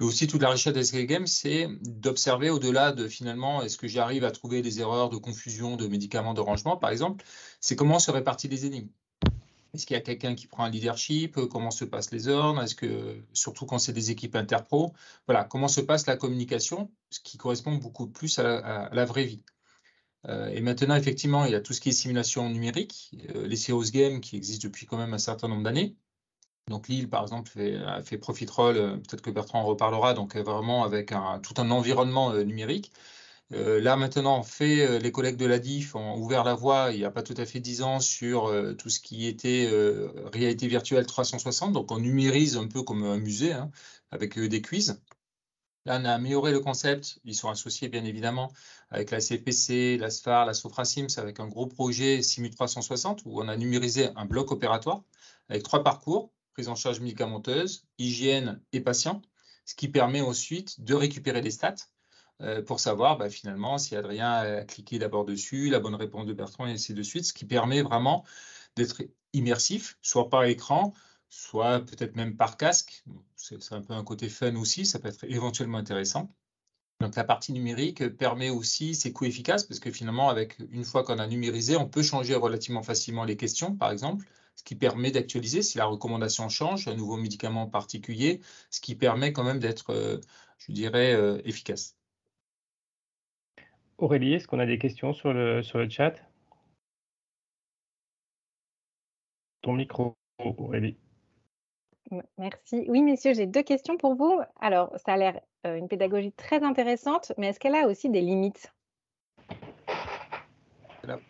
Mais 0.00 0.06
aussi, 0.06 0.26
toute 0.28 0.40
la 0.40 0.48
richesse 0.48 0.72
d'escape 0.72 1.04
game, 1.04 1.26
c'est 1.26 1.68
d'observer 1.82 2.48
au-delà 2.48 2.92
de 2.92 3.06
finalement, 3.06 3.62
est-ce 3.62 3.76
que 3.76 3.86
j'arrive 3.86 4.24
à 4.24 4.30
trouver 4.30 4.62
des 4.62 4.80
erreurs 4.80 5.10
de 5.10 5.18
confusion 5.18 5.76
de 5.76 5.88
médicaments 5.88 6.32
de 6.32 6.40
rangement, 6.40 6.78
par 6.78 6.88
exemple, 6.88 7.22
c'est 7.60 7.76
comment 7.76 7.98
se 7.98 8.10
répartit 8.10 8.48
les 8.48 8.64
énigmes. 8.64 8.88
Est-ce 9.76 9.84
qu'il 9.84 9.94
y 9.94 9.98
a 9.98 10.02
quelqu'un 10.02 10.34
qui 10.34 10.46
prend 10.46 10.64
un 10.64 10.70
leadership? 10.70 11.36
Comment 11.50 11.70
se 11.70 11.84
passent 11.84 12.10
les 12.10 12.28
ordres 12.28 12.62
Est-ce 12.62 12.74
que, 12.74 13.22
surtout 13.34 13.66
quand 13.66 13.78
c'est 13.78 13.92
des 13.92 14.10
équipes 14.10 14.34
interpro, 14.34 14.94
voilà, 15.26 15.44
comment 15.44 15.68
se 15.68 15.82
passe 15.82 16.06
la 16.06 16.16
communication, 16.16 16.90
ce 17.10 17.20
qui 17.20 17.36
correspond 17.36 17.74
beaucoup 17.74 18.06
plus 18.06 18.38
à 18.38 18.88
la, 18.90 19.04
vraie 19.04 19.24
vie. 19.24 19.42
Euh, 20.28 20.48
et 20.48 20.62
maintenant, 20.62 20.96
effectivement, 20.96 21.44
il 21.44 21.52
y 21.52 21.54
a 21.54 21.60
tout 21.60 21.74
ce 21.74 21.82
qui 21.82 21.90
est 21.90 21.92
simulation 21.92 22.48
numérique, 22.48 23.14
euh, 23.34 23.46
les 23.46 23.56
Serious 23.56 23.90
Games 23.92 24.20
qui 24.22 24.36
existent 24.36 24.66
depuis 24.66 24.86
quand 24.86 24.96
même 24.96 25.12
un 25.12 25.18
certain 25.18 25.48
nombre 25.48 25.62
d'années. 25.62 25.94
Donc 26.68 26.88
Lille, 26.88 27.10
par 27.10 27.22
exemple, 27.22 27.50
fait, 27.50 27.76
a 27.76 28.02
fait 28.02 28.16
Profitroll, 28.16 28.76
euh, 28.78 28.96
peut-être 28.96 29.20
que 29.20 29.30
Bertrand 29.30 29.60
en 29.60 29.66
reparlera, 29.66 30.14
donc 30.14 30.36
vraiment 30.36 30.84
avec 30.84 31.12
tout 31.42 31.54
un 31.58 31.70
environnement 31.70 32.32
numérique. 32.32 32.92
Euh, 33.52 33.80
là, 33.80 33.96
maintenant, 33.96 34.42
fait, 34.42 34.80
euh, 34.86 34.98
les 34.98 35.12
collègues 35.12 35.36
de 35.36 35.46
la 35.46 35.58
DIF 35.58 35.94
ont 35.94 36.16
ouvert 36.18 36.42
la 36.42 36.54
voie 36.54 36.90
il 36.92 36.98
n'y 36.98 37.04
a 37.04 37.10
pas 37.12 37.22
tout 37.22 37.34
à 37.36 37.46
fait 37.46 37.60
dix 37.60 37.82
ans 37.82 38.00
sur 38.00 38.46
euh, 38.46 38.74
tout 38.74 38.90
ce 38.90 38.98
qui 38.98 39.26
était 39.26 39.70
réalité 40.32 40.66
virtuelle 40.66 41.06
360. 41.06 41.72
Donc, 41.72 41.92
on 41.92 41.98
numérise 41.98 42.56
un 42.56 42.66
peu 42.66 42.82
comme 42.82 43.04
un 43.04 43.18
musée 43.18 43.52
hein, 43.52 43.70
avec 44.10 44.38
des 44.38 44.62
quiz. 44.62 45.00
Là, 45.84 45.98
on 46.00 46.04
a 46.04 46.12
amélioré 46.12 46.50
le 46.50 46.60
concept. 46.60 47.20
Ils 47.24 47.36
sont 47.36 47.48
associés, 47.48 47.88
bien 47.88 48.04
évidemment, 48.04 48.52
avec 48.90 49.12
la 49.12 49.20
CPC, 49.20 49.98
la 49.98 50.10
SFAR, 50.10 50.46
la 50.46 50.54
SOFRASIMS, 50.54 51.18
avec 51.18 51.38
un 51.38 51.46
gros 51.46 51.66
projet 51.66 52.22
Simu 52.22 52.50
360 52.50 53.22
où 53.24 53.40
on 53.40 53.48
a 53.48 53.56
numérisé 53.56 54.08
un 54.16 54.26
bloc 54.26 54.50
opératoire 54.50 55.02
avec 55.48 55.62
trois 55.62 55.84
parcours 55.84 56.32
prise 56.56 56.68
en 56.68 56.74
charge 56.74 57.00
médicamenteuse, 57.00 57.84
hygiène 57.98 58.62
et 58.72 58.80
patient, 58.80 59.20
ce 59.66 59.74
qui 59.74 59.88
permet 59.88 60.22
ensuite 60.22 60.80
de 60.80 60.94
récupérer 60.94 61.42
des 61.42 61.50
stats 61.50 61.74
pour 62.66 62.80
savoir 62.80 63.16
bah, 63.16 63.30
finalement 63.30 63.78
si 63.78 63.96
Adrien 63.96 64.30
a 64.30 64.64
cliqué 64.64 64.98
d'abord 64.98 65.24
dessus, 65.24 65.70
la 65.70 65.80
bonne 65.80 65.94
réponse 65.94 66.26
de 66.26 66.32
Bertrand 66.32 66.66
et 66.66 66.72
ainsi 66.72 66.94
de 66.94 67.02
suite, 67.02 67.24
ce 67.24 67.32
qui 67.32 67.44
permet 67.44 67.82
vraiment 67.82 68.24
d'être 68.76 69.02
immersif, 69.32 69.98
soit 70.02 70.28
par 70.28 70.44
écran, 70.44 70.92
soit 71.28 71.80
peut-être 71.80 72.16
même 72.16 72.36
par 72.36 72.56
casque. 72.56 73.04
C'est 73.36 73.72
un 73.72 73.82
peu 73.82 73.94
un 73.94 74.04
côté 74.04 74.28
fun 74.28 74.56
aussi, 74.56 74.86
ça 74.86 74.98
peut 74.98 75.08
être 75.08 75.24
éventuellement 75.24 75.78
intéressant. 75.78 76.32
Donc 77.00 77.14
la 77.14 77.24
partie 77.24 77.52
numérique 77.52 78.08
permet 78.16 78.50
aussi, 78.50 78.94
c'est 78.94 79.12
coût 79.12 79.26
efficace 79.26 79.64
parce 79.64 79.80
que 79.80 79.90
finalement, 79.90 80.30
avec 80.30 80.58
une 80.70 80.84
fois 80.84 81.04
qu'on 81.04 81.18
a 81.18 81.26
numérisé, 81.26 81.76
on 81.76 81.88
peut 81.88 82.02
changer 82.02 82.34
relativement 82.34 82.82
facilement 82.82 83.24
les 83.24 83.36
questions, 83.36 83.76
par 83.76 83.90
exemple, 83.90 84.26
ce 84.54 84.64
qui 84.64 84.76
permet 84.76 85.10
d'actualiser 85.10 85.62
si 85.62 85.76
la 85.76 85.84
recommandation 85.84 86.48
change, 86.48 86.88
un 86.88 86.94
nouveau 86.94 87.18
médicament 87.18 87.66
particulier, 87.66 88.40
ce 88.70 88.80
qui 88.80 88.94
permet 88.94 89.32
quand 89.32 89.44
même 89.44 89.58
d'être, 89.58 89.90
euh, 89.90 90.18
je 90.58 90.72
dirais, 90.72 91.12
euh, 91.14 91.40
efficace. 91.44 91.96
Aurélie, 93.98 94.34
est-ce 94.34 94.46
qu'on 94.46 94.58
a 94.58 94.66
des 94.66 94.78
questions 94.78 95.12
sur 95.12 95.32
le, 95.32 95.62
chat? 95.88 96.14
Ton 99.62 99.72
micro, 99.72 100.16
Aurélie. 100.38 100.96
Merci. 102.38 102.84
Oui, 102.88 103.02
messieurs, 103.02 103.34
j'ai 103.34 103.46
deux 103.46 103.62
questions 103.62 103.96
pour 103.96 104.14
vous. 104.14 104.40
Alors, 104.60 104.92
ça 104.98 105.14
a 105.14 105.16
l'air 105.16 105.40
euh, 105.66 105.76
une 105.76 105.88
pédagogie 105.88 106.32
très 106.32 106.62
intéressante, 106.62 107.32
mais 107.38 107.48
est-ce 107.48 107.58
qu'elle 107.58 107.74
a 107.74 107.88
aussi 107.88 108.10
des 108.10 108.20
limites? 108.20 108.72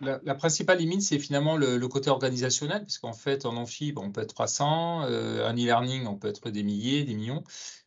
La, 0.01 0.35
principale 0.35 0.79
limite, 0.79 1.03
c'est 1.03 1.19
finalement 1.19 1.57
le, 1.57 1.87
côté 1.89 2.11
organisationnel, 2.11 2.83
parce 2.83 2.99
qu'en 2.99 3.13
fait, 3.13 3.47
en 3.47 3.57
amphi, 3.57 3.93
on 3.97 4.11
peut 4.11 4.23
être 4.23 4.35
300, 4.35 5.05
euh, 5.05 5.49
en 5.49 5.53
e-learning, 5.53 6.07
on 6.07 6.17
peut 6.17 6.29
être 6.29 6.51
des 6.51 6.63
milliers, 6.63 7.05
des 7.05 7.15
millions. 7.15 7.45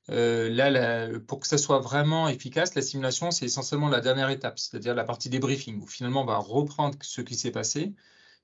Euh, 0.10 0.50
là, 0.50 1.20
pour 1.28 1.40
que 1.40 1.48
ça 1.48 1.58
soit 1.58 1.80
vraiment 1.80 2.28
efficace, 2.28 2.76
la 2.76 2.82
simulation, 2.82 3.32
c'est 3.32 3.46
essentiellement 3.46 3.90
la 3.90 4.02
dernière 4.02 4.30
étape, 4.30 4.58
c'est-à-dire 4.60 4.96
la 4.96 5.04
partie 5.04 5.30
débriefing, 5.30 5.82
où 5.82 5.88
finalement, 5.88 6.24
on 6.24 6.26
va 6.26 6.38
reprendre 6.38 6.98
ce 7.02 7.22
qui 7.22 7.36
s'est 7.36 7.52
passé 7.52 7.94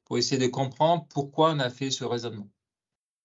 pour 0.06 0.18
essayer 0.18 0.40
de 0.40 0.48
comprendre 0.48 1.08
pourquoi 1.10 1.52
on 1.52 1.60
a 1.60 1.70
fait 1.70 1.92
ce 1.92 2.04
raisonnement. 2.04 2.50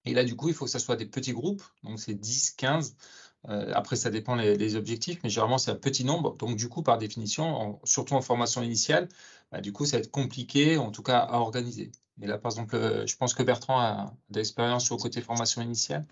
Et 0.06 0.14
là, 0.14 0.24
du 0.24 0.36
coup, 0.36 0.48
il 0.48 0.54
faut 0.54 0.64
que 0.64 0.70
ça 0.70 0.78
soit 0.78 0.96
des 0.96 1.06
petits 1.06 1.32
groupes, 1.32 1.62
donc 1.82 2.00
c'est 2.00 2.14
10, 2.14 2.52
15. 2.52 2.96
Euh, 3.48 3.72
après, 3.74 3.96
ça 3.96 4.10
dépend 4.10 4.36
des 4.36 4.76
objectifs, 4.76 5.20
mais 5.22 5.30
généralement, 5.30 5.58
c'est 5.58 5.70
un 5.70 5.76
petit 5.76 6.04
nombre. 6.04 6.36
Donc, 6.36 6.56
du 6.56 6.68
coup, 6.68 6.82
par 6.82 6.98
définition, 6.98 7.80
surtout 7.84 8.14
en 8.14 8.20
formation 8.20 8.62
initiale, 8.62 9.08
bah, 9.50 9.60
du 9.60 9.72
coup, 9.72 9.86
ça 9.86 9.96
va 9.96 10.02
être 10.02 10.10
compliqué, 10.10 10.76
en 10.76 10.90
tout 10.90 11.02
cas, 11.02 11.18
à 11.18 11.38
organiser. 11.38 11.90
Et 12.20 12.26
là, 12.26 12.38
par 12.38 12.52
exemple, 12.52 12.76
euh, 12.76 13.06
je 13.06 13.16
pense 13.16 13.34
que 13.34 13.42
Bertrand 13.42 13.80
a 13.80 14.14
de 14.30 14.36
l'expérience 14.38 14.84
sur 14.84 14.96
le 14.96 15.02
côté 15.02 15.20
formation 15.22 15.62
initiale. 15.62 16.06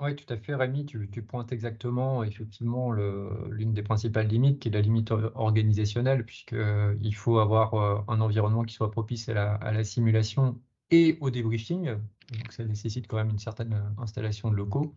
Oui, 0.00 0.14
tout 0.16 0.30
à 0.32 0.36
fait, 0.36 0.54
Rémi, 0.54 0.84
tu, 0.84 1.22
pointes 1.22 1.52
exactement 1.52 2.24
effectivement 2.24 2.90
l'une 2.90 3.72
des 3.72 3.82
principales 3.82 4.26
limites, 4.26 4.58
qui 4.58 4.68
est 4.68 4.72
la 4.72 4.80
limite 4.80 5.12
organisationnelle, 5.12 6.26
puisqu'il 6.26 6.58
euh, 6.58 7.12
faut 7.12 7.38
avoir 7.38 7.74
un 8.10 8.20
environnement 8.20 8.64
qui 8.64 8.74
soit 8.74 8.90
propice 8.90 9.28
à 9.28 9.34
la, 9.72 9.84
simulation 9.84 10.60
et 10.90 11.16
au 11.20 11.30
débriefing. 11.30 11.94
Donc 12.32 12.52
ça 12.52 12.64
nécessite 12.64 13.06
quand 13.06 13.16
même 13.16 13.30
une 13.30 13.38
certaine 13.38 13.94
installation 13.96 14.50
de 14.50 14.56
locaux. 14.56 14.94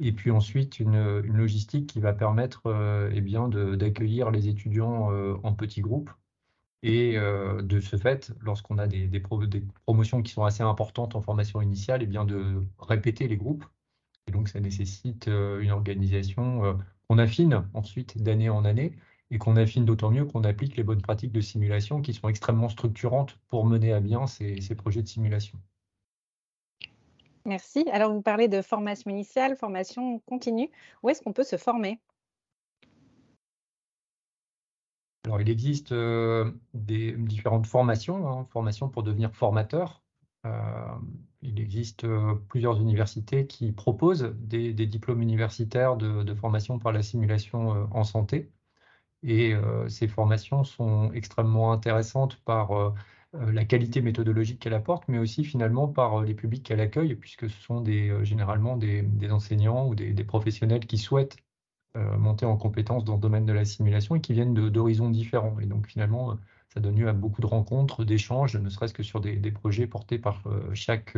Et 0.00 0.12
puis 0.12 0.30
ensuite, 0.30 0.80
une, 0.80 1.20
logistique 1.20 1.86
qui 1.86 2.00
va 2.00 2.12
permettre 2.12 2.62
eh 3.12 3.20
bien 3.20 3.48
d'accueillir 3.48 4.30
les 4.30 4.48
étudiants 4.48 5.10
en 5.42 5.52
petits 5.54 5.82
groupes. 5.82 6.10
Et 6.82 7.16
de 7.16 7.80
ce 7.80 7.96
fait, 7.96 8.32
lorsqu'on 8.40 8.78
a 8.78 8.86
des, 8.86 9.22
promotions 9.84 10.22
qui 10.22 10.32
sont 10.32 10.44
assez 10.44 10.62
importantes 10.62 11.16
en 11.16 11.20
formation 11.20 11.60
initiale, 11.60 12.02
eh 12.02 12.06
bien 12.06 12.24
de 12.24 12.62
répéter 12.78 13.28
les 13.28 13.36
groupes 13.36 13.64
et 14.30 14.32
donc, 14.32 14.48
ça 14.48 14.60
nécessite 14.60 15.26
euh, 15.26 15.60
une 15.60 15.72
organisation 15.72 16.64
euh, 16.64 16.74
qu'on 17.08 17.18
affine 17.18 17.64
ensuite 17.74 18.22
d'année 18.22 18.48
en 18.48 18.64
année 18.64 18.92
et 19.32 19.38
qu'on 19.38 19.56
affine 19.56 19.84
d'autant 19.84 20.10
mieux 20.10 20.24
qu'on 20.24 20.44
applique 20.44 20.76
les 20.76 20.84
bonnes 20.84 21.02
pratiques 21.02 21.32
de 21.32 21.40
simulation 21.40 22.00
qui 22.00 22.14
sont 22.14 22.28
extrêmement 22.28 22.68
structurantes 22.68 23.40
pour 23.48 23.66
mener 23.66 23.92
à 23.92 23.98
bien 23.98 24.28
ces, 24.28 24.60
projets 24.76 25.02
de 25.02 25.08
simulation. 25.08 25.58
Merci. 27.50 27.84
Alors, 27.90 28.12
vous 28.12 28.22
parlez 28.22 28.46
de 28.46 28.62
formation 28.62 29.10
initiale, 29.10 29.56
formation 29.56 30.20
continue. 30.20 30.70
Où 31.02 31.08
est-ce 31.08 31.20
qu'on 31.20 31.32
peut 31.32 31.42
se 31.42 31.56
former? 31.56 31.98
Alors, 35.24 35.40
il 35.40 35.50
existe 35.50 35.90
euh, 35.90 36.52
différentes 36.74 37.66
formations, 37.66 38.28
hein, 38.28 38.46
formations 38.52 38.88
pour 38.88 39.02
devenir 39.02 39.34
formateur. 39.34 40.00
Euh, 40.46 40.94
il 41.42 41.58
existe 41.58 42.04
euh, 42.04 42.36
plusieurs 42.48 42.80
universités 42.80 43.48
qui 43.48 43.72
proposent 43.72 44.32
des, 44.38 44.72
diplômes 44.72 45.20
universitaires 45.20 45.96
de, 45.96 46.34
formation 46.34 46.78
par 46.78 46.92
la 46.92 47.02
simulation 47.02 47.88
en 47.90 48.04
santé. 48.04 48.52
Et 49.24 49.54
ces 49.88 50.08
formations 50.08 50.62
sont 50.64 51.12
extrêmement 51.12 51.72
intéressantes 51.72 52.36
par 52.44 52.94
la 53.32 53.64
qualité 53.64 54.02
méthodologique 54.02 54.60
qu'elle 54.60 54.74
apporte, 54.74 55.04
mais 55.08 55.18
aussi 55.18 55.44
finalement 55.44 55.88
par 55.88 56.22
les 56.22 56.34
publics 56.34 56.64
qu'elle 56.64 56.80
accueille, 56.80 57.14
puisque 57.14 57.48
ce 57.48 57.62
sont 57.62 57.80
des, 57.80 58.12
généralement 58.24 58.76
des, 58.76 59.04
enseignants 59.30 59.88
ou 59.88 59.94
des, 59.94 60.24
professionnels 60.24 60.86
qui 60.86 60.98
souhaitent 60.98 61.36
monter 61.94 62.46
en 62.46 62.56
compétences 62.56 63.04
dans 63.04 63.14
le 63.14 63.20
domaine 63.20 63.46
de 63.46 63.52
la 63.52 63.64
simulation 63.64 64.16
et 64.16 64.20
qui 64.20 64.32
viennent 64.32 64.54
d'horizons 64.54 65.10
différents. 65.10 65.58
Et 65.60 65.66
donc 65.66 65.86
finalement, 65.86 66.38
ça 66.72 66.80
donne 66.80 66.96
lieu 66.96 67.08
à 67.08 67.12
beaucoup 67.12 67.40
de 67.40 67.46
rencontres, 67.46 68.04
d'échanges, 68.04 68.56
ne 68.56 68.68
serait-ce 68.68 68.94
que 68.94 69.02
sur 69.02 69.20
des, 69.20 69.50
projets 69.50 69.86
portés 69.86 70.18
par 70.18 70.40
euh, 70.46 70.72
chaque, 70.72 71.16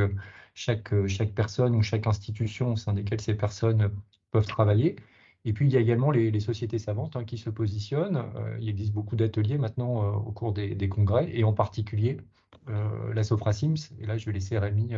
chaque, 0.55 0.95
chaque 1.07 1.33
personne 1.33 1.77
ou 1.77 1.83
chaque 1.83 2.07
institution 2.07 2.73
au 2.73 2.77
sein 2.77 2.95
desquelles 2.95 3.21
ces 3.21 3.35
personnes 3.35 3.91
peuvent 4.31 4.47
travailler. 4.47 4.97
Et 5.45 5.53
puis, 5.53 5.67
il 5.67 5.73
y 5.73 5.77
a 5.77 5.81
également 5.81 6.11
les, 6.11 6.41
sociétés 6.41 6.79
savantes 6.79 7.17
hein, 7.17 7.25
qui 7.25 7.39
se 7.39 7.51
positionnent. 7.51 8.25
Euh, 8.37 8.57
il 8.61 8.69
existe 8.69 8.93
beaucoup 8.93 9.17
d'ateliers 9.17 9.59
maintenant 9.59 10.05
euh, 10.05 10.13
au 10.13 10.33
cours 10.33 10.53
des, 10.53 10.89
congrès, 10.89 11.31
et 11.33 11.45
en 11.45 11.53
particulier 11.53 12.19
la 12.69 13.25
Sopra 13.25 13.53
Sims. 13.53 13.91
Et 14.01 14.07
là, 14.07 14.19
je 14.19 14.27
vais 14.27 14.33
laisser 14.33 14.57
Rémi 14.57 14.95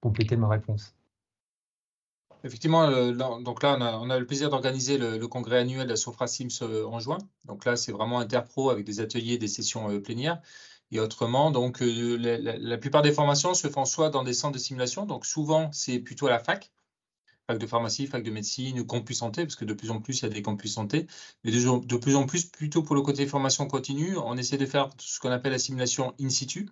compléter 0.00 0.36
ma 0.36 0.48
réponse. 0.48 0.96
Effectivement, 2.44 2.82
euh, 2.84 3.12
donc 3.12 3.62
là, 3.62 3.76
on 4.00 4.10
a, 4.10 4.18
le 4.18 4.26
plaisir 4.26 4.50
d'organiser 4.50 4.98
le, 4.98 5.26
congrès 5.28 5.58
annuel 5.58 5.84
de 5.84 5.90
la 5.90 5.96
Sopra 5.96 6.26
Sims 6.26 6.62
euh, 6.62 6.84
en 6.86 6.98
juin. 6.98 7.18
Donc 7.44 7.64
là, 7.64 7.76
c'est 7.76 7.92
vraiment 7.92 8.18
interpro 8.18 8.70
avec 8.70 8.84
des 8.84 9.00
ateliers, 9.00 9.38
des 9.38 9.48
sessions 9.48 9.90
euh, 9.90 10.00
plénières. 10.00 10.40
Et 10.90 10.98
autrement, 11.00 11.50
donc 11.50 11.78
la, 11.80 12.76
plupart 12.76 13.00
des 13.00 13.12
formations 13.12 13.54
se 13.54 13.68
font 13.68 13.86
soit 13.86 14.10
dans 14.10 14.24
des 14.24 14.34
centres 14.34 14.52
de 14.52 14.58
simulation, 14.58 15.06
donc 15.06 15.24
souvent 15.24 15.70
c'est 15.72 15.98
plutôt 15.98 16.26
à 16.26 16.30
la 16.30 16.38
fac, 16.38 16.70
fac 17.46 17.58
de 17.58 17.66
pharmacie, 17.66 18.06
fac 18.06 18.22
de 18.22 18.30
médecine 18.30 18.84
campus 18.86 19.18
santé, 19.18 19.42
parce 19.42 19.56
que 19.56 19.64
de 19.64 19.74
plus 19.74 19.90
en 19.90 20.00
plus 20.00 20.20
il 20.20 20.22
y 20.22 20.26
a 20.26 20.28
des 20.28 20.42
campus 20.42 20.74
santé, 20.74 21.06
mais 21.44 21.50
de, 21.52 21.96
plus 21.96 22.16
en 22.16 22.26
plus 22.26 22.44
plutôt 22.46 22.82
pour 22.82 22.94
le 22.94 23.02
côté 23.02 23.26
formation 23.26 23.66
continue, 23.66 24.16
on 24.16 24.36
essaie 24.36 24.58
de 24.58 24.66
faire 24.66 24.90
ce 24.98 25.18
qu'on 25.20 25.30
appelle 25.30 25.52
la 25.52 25.58
simulation 25.58 26.14
in 26.20 26.28
situ, 26.28 26.68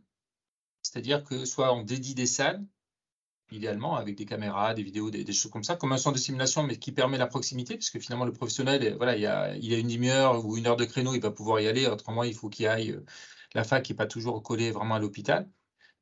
c'est-à-dire 0.82 1.24
que 1.24 1.44
soit 1.44 1.74
on 1.74 1.82
dédie 1.82 2.14
des 2.14 2.26
salles 2.26 2.64
idéalement, 3.52 3.96
avec 3.96 4.16
des 4.16 4.26
caméras, 4.26 4.74
des 4.74 4.82
vidéos, 4.82 5.10
des, 5.10 5.24
choses 5.32 5.50
comme 5.50 5.64
ça, 5.64 5.76
comme 5.76 5.92
un 5.92 5.96
centre 5.96 6.16
de 6.16 6.20
simulation, 6.20 6.62
mais 6.62 6.76
qui 6.76 6.92
permet 6.92 7.18
la 7.18 7.26
proximité, 7.26 7.74
puisque 7.74 7.98
finalement, 7.98 8.24
le 8.24 8.32
professionnel, 8.32 8.94
voilà, 8.96 9.16
il, 9.16 9.22
y 9.22 9.74
a 9.74 9.78
une 9.78 9.88
demi-heure 9.88 10.44
ou 10.44 10.56
une 10.56 10.66
heure 10.66 10.76
de 10.76 10.84
créneau, 10.84 11.14
il 11.14 11.20
va 11.20 11.30
pouvoir 11.30 11.60
y 11.60 11.68
aller, 11.68 11.86
autrement, 11.86 12.24
il 12.24 12.34
faut 12.34 12.48
qu'il 12.48 12.66
aille. 12.66 12.92
Euh, 12.92 13.04
la 13.54 13.64
fac 13.64 13.88
n'est 13.88 13.96
pas 13.96 14.06
toujours 14.06 14.42
collée 14.42 14.70
vraiment 14.70 14.94
à 14.94 14.98
l'hôpital 15.00 15.48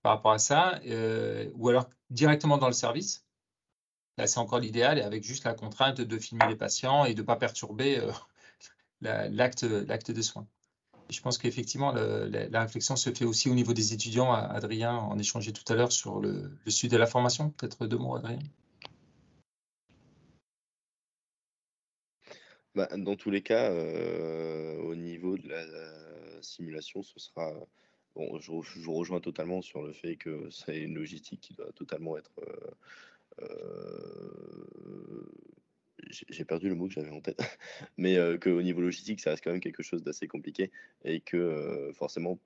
par 0.02 0.12
rapport 0.16 0.32
à 0.32 0.38
ça, 0.38 0.80
euh, 0.86 1.50
ou 1.54 1.68
alors 1.68 1.88
directement 2.10 2.58
dans 2.58 2.66
le 2.66 2.72
service. 2.72 3.26
Là, 4.18 4.26
c'est 4.26 4.38
encore 4.40 4.58
l'idéal, 4.58 4.98
et 4.98 5.02
avec 5.02 5.24
juste 5.24 5.44
la 5.44 5.54
contrainte 5.54 6.00
de 6.00 6.18
filmer 6.18 6.46
les 6.48 6.56
patients 6.56 7.04
et 7.04 7.14
de 7.14 7.20
ne 7.20 7.26
pas 7.26 7.36
perturber 7.36 7.98
euh, 8.00 8.12
l'acte 9.30 9.64
de 10.10 10.22
soins 10.22 10.46
je 11.10 11.20
pense 11.20 11.38
qu'effectivement, 11.38 11.92
la, 11.92 12.60
réflexion 12.60 12.96
se 12.96 13.10
fait 13.10 13.24
aussi 13.24 13.48
au 13.48 13.54
niveau 13.54 13.72
des 13.72 13.94
étudiants. 13.94 14.32
Adrien 14.32 14.94
en 14.94 15.18
échangeait 15.18 15.52
tout 15.52 15.64
à 15.72 15.74
l'heure 15.74 15.92
sur 15.92 16.20
le, 16.20 16.50
sud 16.66 16.90
de 16.90 16.96
la 16.96 17.06
formation. 17.06 17.50
Peut-être 17.50 17.86
deux 17.86 17.96
mots, 17.96 18.16
Adrien? 18.16 18.38
Bah, 22.74 22.88
dans 22.96 23.16
tous 23.16 23.30
les 23.30 23.42
cas, 23.42 23.70
euh, 23.70 24.76
au 24.82 24.94
niveau 24.94 25.38
de 25.38 25.48
la, 25.48 26.42
simulation, 26.42 27.02
ce 27.02 27.18
sera. 27.18 27.52
Bon, 28.14 28.38
je, 28.38 28.52
vous 28.52 28.94
rejoins 28.94 29.20
totalement 29.20 29.62
sur 29.62 29.82
le 29.82 29.92
fait 29.92 30.16
que 30.16 30.48
c'est 30.50 30.78
une 30.78 30.94
logistique 30.94 31.40
qui 31.40 31.54
doit 31.54 31.72
totalement 31.72 32.16
être 32.16 32.32
euh, 32.40 32.70
j'ai 36.10 36.44
perdu 36.44 36.68
le 36.68 36.74
mot 36.74 36.88
que 36.88 36.94
j'avais 36.94 37.10
en 37.10 37.20
tête, 37.20 37.38
mais 37.96 38.16
euh, 38.16 38.38
qu'au 38.38 38.62
niveau 38.62 38.80
logistique, 38.80 39.20
ça 39.20 39.30
reste 39.30 39.44
quand 39.44 39.52
même 39.52 39.60
quelque 39.60 39.82
chose 39.82 40.02
d'assez 40.02 40.26
compliqué 40.26 40.70
et 41.04 41.20
que 41.20 41.36
euh, 41.36 41.92
forcément 41.92 42.38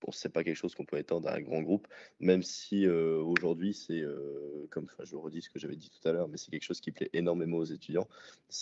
Bon, 0.00 0.12
c'est 0.12 0.28
pas 0.28 0.44
quelque 0.44 0.56
chose 0.56 0.76
qu'on 0.76 0.84
peut 0.84 0.98
étendre 0.98 1.28
à 1.28 1.34
un 1.34 1.40
grand 1.40 1.60
groupe, 1.60 1.88
même 2.20 2.44
si 2.44 2.86
euh, 2.86 3.20
aujourd'hui 3.20 3.74
c'est, 3.74 4.00
euh, 4.00 4.66
comme 4.70 4.86
je 5.02 5.16
redis 5.16 5.42
ce 5.42 5.50
que 5.50 5.58
j'avais 5.58 5.74
dit 5.74 5.90
tout 5.90 6.08
à 6.08 6.12
l'heure, 6.12 6.28
mais 6.28 6.36
c'est 6.36 6.52
quelque 6.52 6.62
chose 6.62 6.80
qui 6.80 6.92
plaît 6.92 7.10
énormément 7.12 7.56
aux 7.56 7.64
étudiants. 7.64 8.06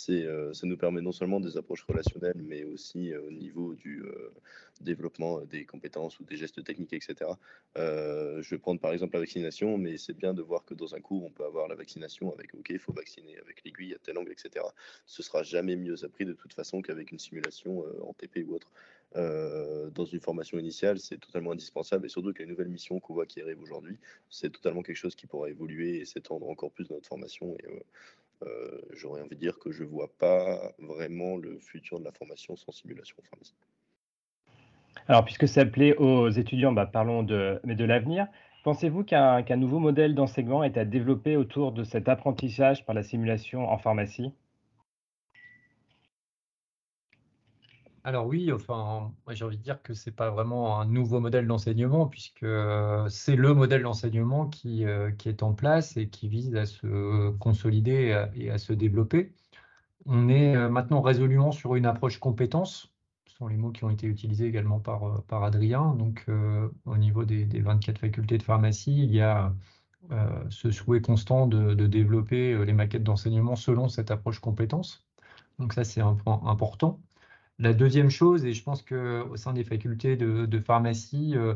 Euh, 0.09 0.53
ça 0.53 0.65
nous 0.65 0.77
permet 0.77 1.01
non 1.01 1.11
seulement 1.11 1.39
des 1.39 1.55
approches 1.55 1.83
relationnelles, 1.83 2.41
mais 2.43 2.63
aussi 2.63 3.15
au 3.15 3.29
niveau 3.29 3.75
du 3.75 4.03
développement 4.83 5.41
des 5.41 5.65
compétences 5.65 6.19
ou 6.19 6.23
des 6.23 6.37
gestes 6.37 6.63
techniques, 6.63 6.93
etc. 6.93 7.31
je 7.75 8.49
vais 8.49 8.57
prendre 8.57 8.79
par 8.79 8.93
exemple 8.93 9.15
la 9.15 9.21
vaccination, 9.21 9.77
mais 9.77 9.97
c'est 9.97 10.13
bien 10.13 10.33
de 10.33 10.41
voir 10.41 10.65
que 10.65 10.73
dans 10.73 10.95
un 10.95 10.99
cours 10.99 11.23
on 11.25 11.31
peut 11.31 11.45
avoir 11.45 11.67
la 11.67 11.75
vaccination 11.75 12.31
avec 12.33 12.53
OK, 12.53 12.69
il 12.69 12.79
faut 12.79 12.93
vacciner 12.93 13.37
avec 13.39 13.63
l'aiguille 13.63 13.93
à 13.93 13.97
tel 13.99 14.17
angle, 14.17 14.31
etc. 14.31 14.65
Ce 15.05 15.23
sera 15.23 15.43
jamais 15.43 15.75
mieux 15.75 16.03
appris 16.03 16.25
de 16.25 16.33
toute 16.33 16.53
façon 16.53 16.81
qu'avec 16.81 17.11
une 17.11 17.19
simulation 17.19 17.83
en 18.01 18.13
TP 18.13 18.43
ou 18.47 18.55
autre. 18.55 18.71
Euh, 19.15 19.89
dans 19.91 20.05
une 20.05 20.19
formation 20.19 20.59
initiale, 20.59 20.99
c'est 20.99 21.17
totalement 21.17 21.51
indispensable 21.51 22.05
et 22.05 22.09
surtout 22.09 22.33
que 22.33 22.39
les 22.39 22.45
nouvelles 22.45 22.67
missions 22.67 22.99
qu'on 22.99 23.13
voit 23.13 23.25
qui 23.25 23.41
arrivent 23.41 23.61
aujourd'hui, 23.61 23.97
c'est 24.29 24.51
totalement 24.51 24.83
quelque 24.83 24.97
chose 24.97 25.15
qui 25.15 25.27
pourra 25.27 25.49
évoluer 25.49 25.99
et 25.99 26.05
s'étendre 26.05 26.49
encore 26.49 26.71
plus 26.71 26.87
dans 26.87 26.95
notre 26.95 27.07
formation. 27.07 27.55
Et 27.57 27.65
euh, 27.65 27.79
euh, 28.43 28.81
j'aurais 28.91 29.21
envie 29.21 29.35
de 29.35 29.39
dire 29.39 29.57
que 29.59 29.71
je 29.71 29.83
ne 29.83 29.87
vois 29.87 30.09
pas 30.17 30.75
vraiment 30.79 31.37
le 31.37 31.57
futur 31.59 31.99
de 31.99 32.05
la 32.05 32.11
formation 32.11 32.55
sans 32.55 32.71
simulation 32.71 33.17
en. 33.23 33.55
Alors, 35.07 35.23
puisque 35.25 35.47
ça 35.47 35.65
plaît 35.65 35.95
aux 35.97 36.29
étudiants, 36.29 36.71
bah, 36.71 36.85
parlons 36.85 37.23
de, 37.23 37.59
de 37.63 37.85
l'avenir. 37.85 38.27
Pensez-vous 38.63 39.03
qu'un 39.03 39.55
nouveau 39.55 39.79
modèle 39.79 40.13
d'enseignement 40.15 40.63
est 40.63 40.77
à 40.77 40.85
développer 40.85 41.37
autour 41.37 41.71
de 41.71 41.83
cet 41.83 42.09
apprentissage 42.09 42.85
par 42.85 42.95
la 42.95 43.03
simulation 43.03 43.69
en 43.71 43.77
pharmacie? 43.77 44.33
Alors 48.07 48.25
oui, 48.25 48.53
enfin, 48.53 49.13
j'ai 49.31 49.43
envie 49.43 49.57
de 49.57 49.63
dire 49.63 49.81
que 49.81 49.93
c'est 49.93 50.15
pas 50.15 50.29
vraiment 50.29 50.79
un 50.79 50.85
nouveau 50.85 51.19
modèle 51.19 51.45
d'enseignement 51.45 52.07
puisque 52.07 52.43
euh, 52.43 53.05
c'est 53.09 53.35
le 53.35 53.53
modèle 53.53 53.83
d'enseignement 53.83 54.47
qui, 54.47 54.85
euh, 54.85 55.11
qui 55.11 55.27
est 55.27 55.43
en 55.43 55.53
place 55.53 55.97
et 55.97 56.07
qui 56.07 56.29
vise 56.29 56.55
à 56.55 56.65
se 56.65 57.31
consolider 57.31 58.25
et 58.33 58.49
à, 58.49 58.57
se 58.59 58.71
développer. 58.71 59.33
On 60.05 60.29
est 60.29 60.55
euh, 60.55 60.69
maintenant 60.69 61.01
résolument 61.01 61.51
sur 61.51 61.75
une 61.75 61.85
approche 61.85 62.17
compétence. 62.17 62.93
Sont 63.37 63.47
les 63.47 63.57
mots 63.57 63.71
qui 63.71 63.83
ont 63.83 63.89
été 63.89 64.07
utilisés 64.07 64.47
également 64.47 64.79
par, 64.79 65.23
par 65.23 65.43
Adrien. 65.43 65.93
Donc, 65.95 66.25
au 66.85 66.97
niveau 66.97 67.23
des, 67.23 67.45
24 67.45 67.99
facultés 67.99 68.37
de 68.37 68.43
pharmacie, 68.43 69.03
il 69.03 69.13
y 69.13 69.21
a 69.21 69.53
ce 70.49 70.71
souhait 70.71 71.01
constant 71.01 71.47
de, 71.47 71.73
de 71.75 71.85
développer 71.85 72.65
les 72.65 72.73
maquettes 72.73 73.03
d'enseignement 73.03 73.55
selon 73.55 73.89
cette 73.89 74.09
approche 74.11 74.39
compétence. 74.39 75.05
Donc 75.59 75.73
ça, 75.73 75.83
c'est 75.83 76.01
un 76.01 76.15
point 76.15 76.41
important. 76.45 76.99
La 77.59 77.73
deuxième 77.73 78.09
chose, 78.09 78.45
et 78.45 78.53
je 78.53 78.63
pense 78.63 78.83
qu'au 78.83 79.35
sein 79.35 79.53
des 79.53 79.63
facultés 79.63 80.15
de, 80.15 80.59
pharmacie, 80.59 81.35
euh, 81.35 81.55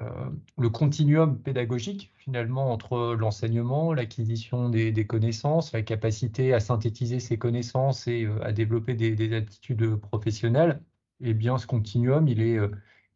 euh, 0.00 0.30
le 0.58 0.70
continuum 0.70 1.38
pédagogique 1.38 2.12
finalement 2.16 2.72
entre 2.72 3.16
l'enseignement, 3.18 3.92
l'acquisition 3.92 4.68
des, 4.68 5.06
connaissances, 5.06 5.72
la 5.72 5.82
capacité 5.82 6.54
à 6.54 6.60
synthétiser 6.60 7.18
ces 7.20 7.36
connaissances 7.38 8.06
et 8.06 8.24
euh, 8.24 8.42
à 8.44 8.52
développer 8.52 8.94
des, 8.94 9.34
attitudes 9.34 9.96
professionnelles, 9.96 10.80
eh 11.20 11.34
bien 11.34 11.58
ce 11.58 11.66
continuum, 11.66 12.28
il 12.28 12.40
est, 12.42 12.58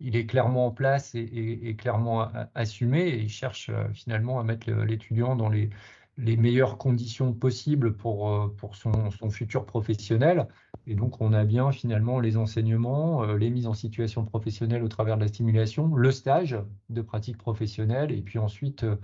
il 0.00 0.16
est 0.16 0.26
clairement 0.26 0.66
en 0.66 0.70
place 0.70 1.14
et, 1.14 1.76
clairement 1.78 2.28
assumé 2.54 3.00
et 3.08 3.20
il 3.20 3.28
cherche 3.28 3.70
finalement 3.92 4.40
à 4.40 4.44
mettre 4.44 4.70
l'étudiant 4.70 5.36
dans 5.36 5.48
les, 5.48 5.70
meilleures 6.18 6.78
conditions 6.78 7.32
possibles 7.32 7.96
pour, 7.96 8.54
pour 8.56 8.76
son, 8.76 9.10
futur 9.30 9.66
professionnel. 9.66 10.48
Et 10.86 10.94
donc, 10.94 11.20
on 11.20 11.32
a 11.32 11.44
bien 11.44 11.72
finalement 11.72 12.20
les 12.20 12.36
enseignements, 12.36 13.22
euh, 13.24 13.36
les 13.36 13.50
mises 13.50 13.66
en 13.66 13.74
situation 13.74 14.24
professionnelle 14.24 14.82
au 14.84 14.88
travers 14.88 15.16
de 15.16 15.22
la 15.22 15.28
stimulation, 15.28 15.94
le 15.94 16.10
stage 16.10 16.58
de 16.90 17.00
pratique 17.00 17.38
professionnelle 17.38 18.12
et 18.12 18.20
puis 18.20 18.38
ensuite 18.38 18.84
euh, 18.84 18.96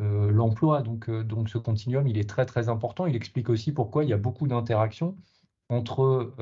euh, 0.00 0.30
l'emploi. 0.32 0.82
Donc, 0.82 1.10
donc, 1.10 1.48
ce 1.48 1.58
continuum, 1.58 2.08
il 2.08 2.18
est 2.18 2.28
très, 2.28 2.44
très 2.46 2.68
important. 2.68 3.06
Il 3.06 3.14
explique 3.14 3.50
aussi 3.50 3.72
pourquoi 3.72 4.04
il 4.04 4.10
y 4.10 4.12
a 4.12 4.16
beaucoup 4.16 4.48
d'interactions 4.48 5.16
entre 5.68 6.34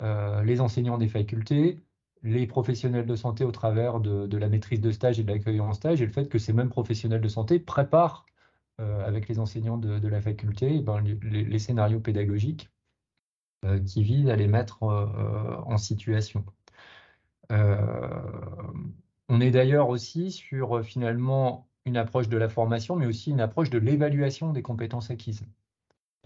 les 0.00 0.60
enseignants 0.60 0.98
des 0.98 1.08
facultés, 1.08 1.80
les 2.22 2.46
professionnels 2.46 3.06
de 3.06 3.16
santé 3.16 3.44
au 3.44 3.52
travers 3.52 4.00
de, 4.00 4.36
la 4.36 4.48
maîtrise 4.48 4.80
de 4.80 4.90
stage 4.90 5.20
et 5.20 5.24
de 5.24 5.32
l'accueil 5.32 5.60
en 5.60 5.72
stage, 5.72 6.02
et 6.02 6.06
le 6.06 6.12
fait 6.12 6.28
que 6.28 6.38
ces 6.38 6.52
mêmes 6.52 6.70
professionnels 6.70 7.20
de 7.20 7.28
santé 7.28 7.58
préparent 7.58 8.26
avec 8.78 9.28
les 9.28 9.38
enseignants 9.38 9.78
de, 9.78 10.08
la 10.08 10.20
faculté 10.20 10.76
eh 10.76 10.82
ben, 10.82 11.00
les, 11.00 11.58
scénarios 11.58 12.00
pédagogiques 12.00 12.70
euh, 13.64 13.80
qui 13.80 14.02
vise 14.02 14.28
à 14.28 14.36
les 14.36 14.46
mettre 14.46 14.82
euh, 14.82 15.06
euh, 15.16 15.56
en 15.64 15.78
situation. 15.78 16.44
on 17.50 19.40
est 19.40 19.50
d'ailleurs 19.50 19.88
aussi 19.88 20.30
sur 20.30 20.84
finalement 20.84 21.68
une 21.86 21.96
approche 21.96 22.28
de 22.28 22.36
la 22.36 22.48
formation, 22.48 22.96
mais 22.96 23.06
aussi 23.06 23.30
une 23.30 23.40
approche 23.40 23.70
de 23.70 23.78
l'évaluation 23.78 24.52
des 24.52 24.62
compétences 24.62 25.10
acquises. 25.10 25.44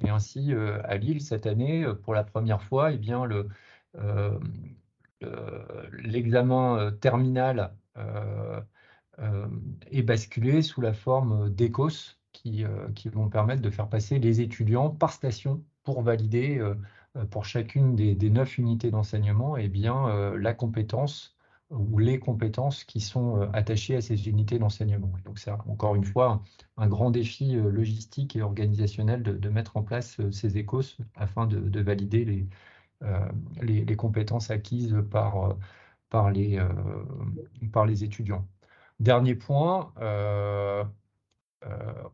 Et 0.04 0.10
ainsi, 0.10 0.52
à 0.84 0.96
Lille, 0.96 1.20
cette 1.20 1.46
année, 1.46 1.86
pour 2.02 2.14
la 2.14 2.24
première 2.24 2.62
fois, 2.62 2.92
eh 2.92 2.98
bien, 2.98 3.24
le, 3.24 3.48
l'examen 5.92 6.92
terminal 7.00 7.72
est 9.90 10.02
basculé 10.02 10.62
sous 10.62 10.80
la 10.80 10.92
forme 10.92 11.50
d'ECOS, 11.50 12.16
qui, 12.32 12.64
vont 13.06 13.28
permettre 13.28 13.62
de 13.62 13.70
faire 13.70 13.88
passer 13.88 14.18
les 14.18 14.40
étudiants 14.40 14.90
par 14.90 15.12
station 15.12 15.62
pour 15.82 16.02
valider 16.02 16.60
euh, 17.16 17.24
pour 17.26 17.44
chacune 17.44 17.94
des, 17.94 18.30
neuf 18.30 18.58
unités 18.58 18.90
d'enseignement, 18.90 19.56
eh 19.56 19.68
bien, 19.68 20.08
euh, 20.08 20.38
la 20.38 20.54
compétence 20.54 21.36
ou 21.70 21.98
les 21.98 22.18
compétences 22.18 22.84
qui 22.84 23.00
sont 23.00 23.40
euh, 23.42 23.48
attachées 23.52 23.96
à 23.96 24.00
ces 24.00 24.28
unités 24.28 24.58
d'enseignement. 24.58 25.12
Donc 25.24 25.38
c'est 25.38 25.50
encore 25.50 25.94
une 25.94 26.04
fois 26.04 26.42
un, 26.76 26.88
grand 26.88 27.10
défi 27.10 27.54
logistique 27.54 28.36
et 28.36 28.42
organisationnel 28.42 29.22
de, 29.22 29.48
mettre 29.48 29.76
en 29.76 29.82
place 29.82 30.20
ces 30.30 30.58
écos 30.58 30.96
afin 31.14 31.46
de, 31.46 31.80
valider 31.80 32.46
les, 33.62 33.96
compétences 33.96 34.50
acquises 34.50 34.96
par, 35.10 35.54
les, 36.32 38.04
étudiants. 38.04 38.46
Dernier 39.00 39.34
point, 39.34 39.92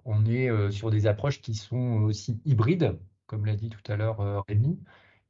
on 0.04 0.26
est 0.26 0.70
sur 0.72 0.90
des 0.90 1.06
approches 1.06 1.40
qui 1.40 1.54
sont 1.54 2.02
aussi 2.02 2.40
hybrides, 2.44 2.98
comme 3.26 3.46
l'a 3.46 3.56
dit 3.56 3.68
tout 3.68 3.92
à 3.92 3.96
l'heure 3.96 4.20
euh, 4.20 4.40
Rémi. 4.48 4.78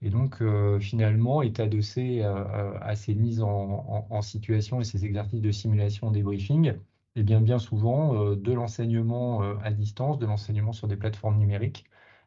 Et 0.05 0.11
donc, 0.11 0.43
euh, 0.43 0.79
finalement, 0.79 1.41
est 1.41 1.61
adossé 1.61 2.23
à, 2.23 2.95
ces 2.95 3.15
mises 3.15 3.43
en, 3.43 4.21
situation 4.21 4.79
et 4.81 4.85
ces 4.85 5.07
exercices 5.07 5.41
de 5.41 5.51
simulation 5.51 6.11
des 6.11 6.23
briefings, 6.23 6.75
et 7.17 7.23
bien, 7.23 7.41
bien 7.41 7.59
souvent 7.59 8.15
euh, 8.15 8.37
de 8.37 8.53
l'enseignement 8.53 9.41
à 9.63 9.71
distance, 9.71 10.19
de 10.19 10.27
l'enseignement 10.27 10.73
sur 10.75 10.89
des 10.89 10.97
plateformes 10.99 11.39
numériques, 11.39 11.87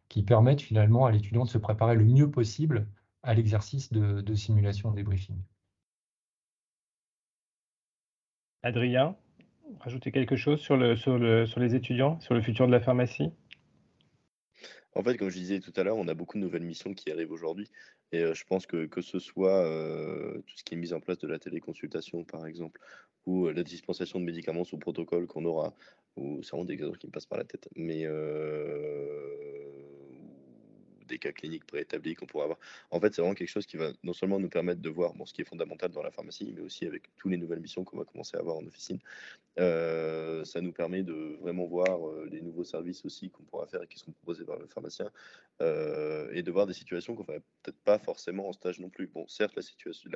qui 0.10 0.24
permettent 0.24 0.62
finalement 0.62 1.06
à 1.06 1.12
l'étudiant 1.12 1.44
de 1.44 1.50
se 1.50 1.60
préparer 1.60 1.96
le 1.96 2.04
mieux 2.04 2.32
possible 2.32 2.88
à 3.22 3.36
l'exercice 3.36 3.94
de, 3.94 4.34
simulation 4.34 4.90
des 4.90 5.04
briefings. 5.04 5.44
Adrien, 8.64 9.16
rajouter 9.82 10.12
quelque 10.12 10.36
chose 10.36 10.60
sur 10.60 10.78
les 10.78 11.76
étudiants, 11.76 12.20
sur 12.22 12.34
le 12.34 12.42
futur 12.42 12.66
de 12.66 12.72
la 12.72 12.80
pharmacie? 12.80 13.32
En 14.98 15.04
fait, 15.04 15.18
comme 15.18 15.30
je 15.30 15.38
disais 15.38 15.60
tout 15.60 15.74
à 15.76 15.84
l'heure, 15.84 15.98
on 15.98 16.08
a 16.08 16.14
beaucoup 16.14 16.38
de 16.38 16.44
nouvelles 16.44 16.64
missions 16.64 16.94
qui 16.94 17.12
arrivent 17.12 17.32
aujourd'hui. 17.32 17.70
Et 18.12 18.34
je 18.34 18.44
pense 18.46 18.66
que 18.66 18.86
que 18.86 19.02
ce 19.02 19.20
soit 19.20 19.64
tout 20.46 20.58
ce 20.58 20.64
qui 20.64 20.76
est 20.76 20.78
mis 20.78 20.94
en 20.94 21.00
place 21.00 21.18
de 21.20 21.28
la 21.28 21.40
téléconsultation, 21.40 22.24
par 22.24 22.46
exemple, 22.48 22.80
ou 23.26 23.50
la 23.50 23.64
dispensation 23.64 24.20
de 24.20 24.26
médicaments 24.26 24.64
sous 24.64 24.78
protocole 24.78 25.28
qu'on 25.28 25.46
aura, 25.46 25.76
ou 26.16 26.42
c'est 26.42 26.52
vraiment 26.52 26.66
des 26.66 26.74
exemples 26.74 26.98
qui 26.98 27.08
me 27.08 27.12
passent 27.12 27.26
par 27.26 27.38
la 27.38 27.46
tête, 27.46 27.70
mais 27.76 28.06
des 31.08 31.20
cas 31.20 31.32
cliniques 31.32 31.66
préétablis 31.66 32.16
qu'on 32.16 32.26
pourrait 32.26 32.46
avoir. 32.46 32.60
En 32.92 33.00
fait, 33.00 33.14
c'est 33.14 33.22
vraiment 33.22 33.36
quelque 33.36 33.50
chose 33.50 33.66
qui 33.66 33.78
va 33.78 33.92
non 34.04 34.14
seulement 34.14 34.40
nous 34.40 34.50
permettre 34.50 34.82
de 34.82 34.90
voir 34.90 35.14
bon, 35.14 35.26
ce 35.26 35.34
qui 35.34 35.42
est 35.42 35.46
fondamental 35.46 35.92
dans 35.92 36.04
la 36.04 36.12
pharmacie, 36.12 36.54
mais 36.56 36.62
aussi 36.62 36.86
avec 36.86 37.04
toutes 37.18 37.32
les 37.32 37.38
nouvelles 37.38 37.60
missions 37.60 37.84
qu'on 37.84 37.98
va 37.98 38.06
commencer 38.06 38.38
à 38.38 38.40
avoir 38.40 38.58
en 38.58 38.66
officine. 38.66 39.00
Euh, 39.60 40.46
ça 40.46 40.62
nous 40.62 40.72
permet 40.72 41.02
de 41.02 41.36
vraiment 41.42 41.66
voir 41.66 42.08
euh, 42.08 42.28
les 42.32 42.42
nouveaux 42.42 42.64
services 42.64 43.04
aussi 43.06 43.32
qu'on 43.32 43.44
pourra 43.44 43.66
faire 43.66 43.82
et 43.82 43.88
qui 43.88 43.98
seront 43.98 44.12
proposés 44.12 44.46
par 44.46 44.60
le 44.60 44.68
pharmacien 44.68 45.10
euh, 45.62 46.30
et 46.32 46.44
de 46.44 46.52
voir 46.52 46.68
des 46.68 46.74
situations 46.74 47.16
qu'on 47.16 47.24
ne 47.24 47.26
ferait 47.26 47.42
peut-être 47.64 47.80
pas 47.80 47.98
forcément 47.98 48.48
en 48.48 48.54
stage 48.54 48.80
non 48.80 48.90
plus. 48.90 49.08
Bon, 49.08 49.28
certes, 49.28 49.56
la 49.56 49.64
situation, 49.64 50.12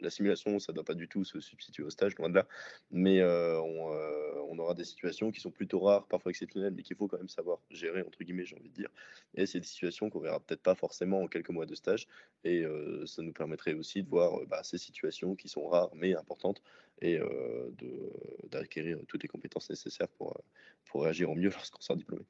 la, 0.00 0.10
simulation, 0.10 0.60
ça 0.60 0.70
ne 0.70 0.76
doit 0.76 0.84
pas 0.84 0.94
du 0.94 1.08
tout 1.08 1.24
se 1.24 1.40
substituer 1.40 1.82
au 1.82 1.90
stage, 1.90 2.16
loin 2.16 2.28
de 2.28 2.36
là, 2.36 2.46
mais 2.92 3.24
on, 3.24 3.90
on, 4.48 4.58
aura 4.58 4.74
des 4.74 4.84
situations 4.84 5.32
qui 5.32 5.40
sont 5.40 5.50
plutôt 5.50 5.80
rares, 5.80 6.06
parfois 6.06 6.30
exceptionnelles, 6.30 6.74
mais 6.74 6.82
qu'il 6.82 6.96
faut 6.96 7.08
quand 7.08 7.18
même 7.18 7.28
savoir 7.28 7.58
gérer, 7.70 8.02
entre 8.02 8.22
guillemets, 8.22 8.44
j'ai 8.44 8.56
envie 8.56 8.68
de 8.68 8.74
dire. 8.74 8.90
Et 9.34 9.46
c'est 9.46 9.58
des 9.58 9.66
situations 9.66 10.10
qu'on 10.10 10.20
peut-être 10.46 10.62
pas 10.62 10.74
forcément 10.74 11.22
en 11.22 11.28
quelques 11.28 11.50
mois 11.50 11.66
de 11.66 11.74
stage. 11.74 12.06
Et 12.44 12.64
ça 13.06 13.22
nous 13.22 13.32
permettrait 13.32 13.74
aussi 13.74 14.02
de 14.02 14.08
voir 14.08 14.40
bah, 14.46 14.62
ces 14.62 14.78
situations 14.78 15.34
qui 15.34 15.48
sont 15.48 15.66
rares 15.68 15.94
mais 15.94 16.14
importantes 16.14 16.62
et 17.02 17.18
d'acquérir 18.50 18.98
toutes 19.08 19.22
les 19.22 19.28
compétences 19.28 19.70
nécessaires 19.70 20.08
pour, 20.08 20.40
pour 20.84 21.02
réagir 21.02 21.30
au 21.30 21.34
mieux 21.34 21.50
lorsqu'on 21.54 21.80
sort 21.80 21.96
diplômé. 21.96 22.24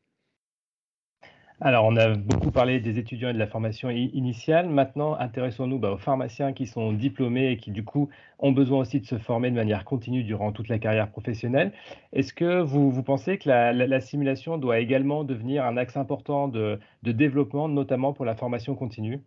Alors, 1.62 1.86
on 1.86 1.96
a 1.96 2.14
beaucoup 2.14 2.50
parlé 2.50 2.80
des 2.80 2.98
étudiants 2.98 3.30
et 3.30 3.32
de 3.32 3.38
la 3.38 3.46
formation 3.46 3.88
initiale. 3.88 4.68
Maintenant, 4.68 5.14
intéressons-nous 5.14 5.78
bah, 5.78 5.92
aux 5.92 5.96
pharmaciens 5.96 6.52
qui 6.52 6.66
sont 6.66 6.92
diplômés 6.92 7.50
et 7.50 7.56
qui, 7.56 7.70
du 7.70 7.82
coup, 7.82 8.10
ont 8.38 8.52
besoin 8.52 8.80
aussi 8.80 9.00
de 9.00 9.06
se 9.06 9.16
former 9.16 9.50
de 9.50 9.56
manière 9.56 9.86
continue 9.86 10.22
durant 10.22 10.52
toute 10.52 10.68
la 10.68 10.78
carrière 10.78 11.10
professionnelle. 11.10 11.72
Est-ce 12.12 12.34
que 12.34 12.60
vous, 12.60 13.02
pensez 13.02 13.38
que 13.38 13.48
la, 13.48 14.00
simulation 14.02 14.58
doit 14.58 14.80
également 14.80 15.24
devenir 15.24 15.64
un 15.64 15.78
axe 15.78 15.96
important 15.96 16.46
de, 16.46 16.78
développement, 17.02 17.68
notamment 17.68 18.12
pour 18.12 18.26
la 18.26 18.36
formation 18.36 18.74
continue? 18.74 19.22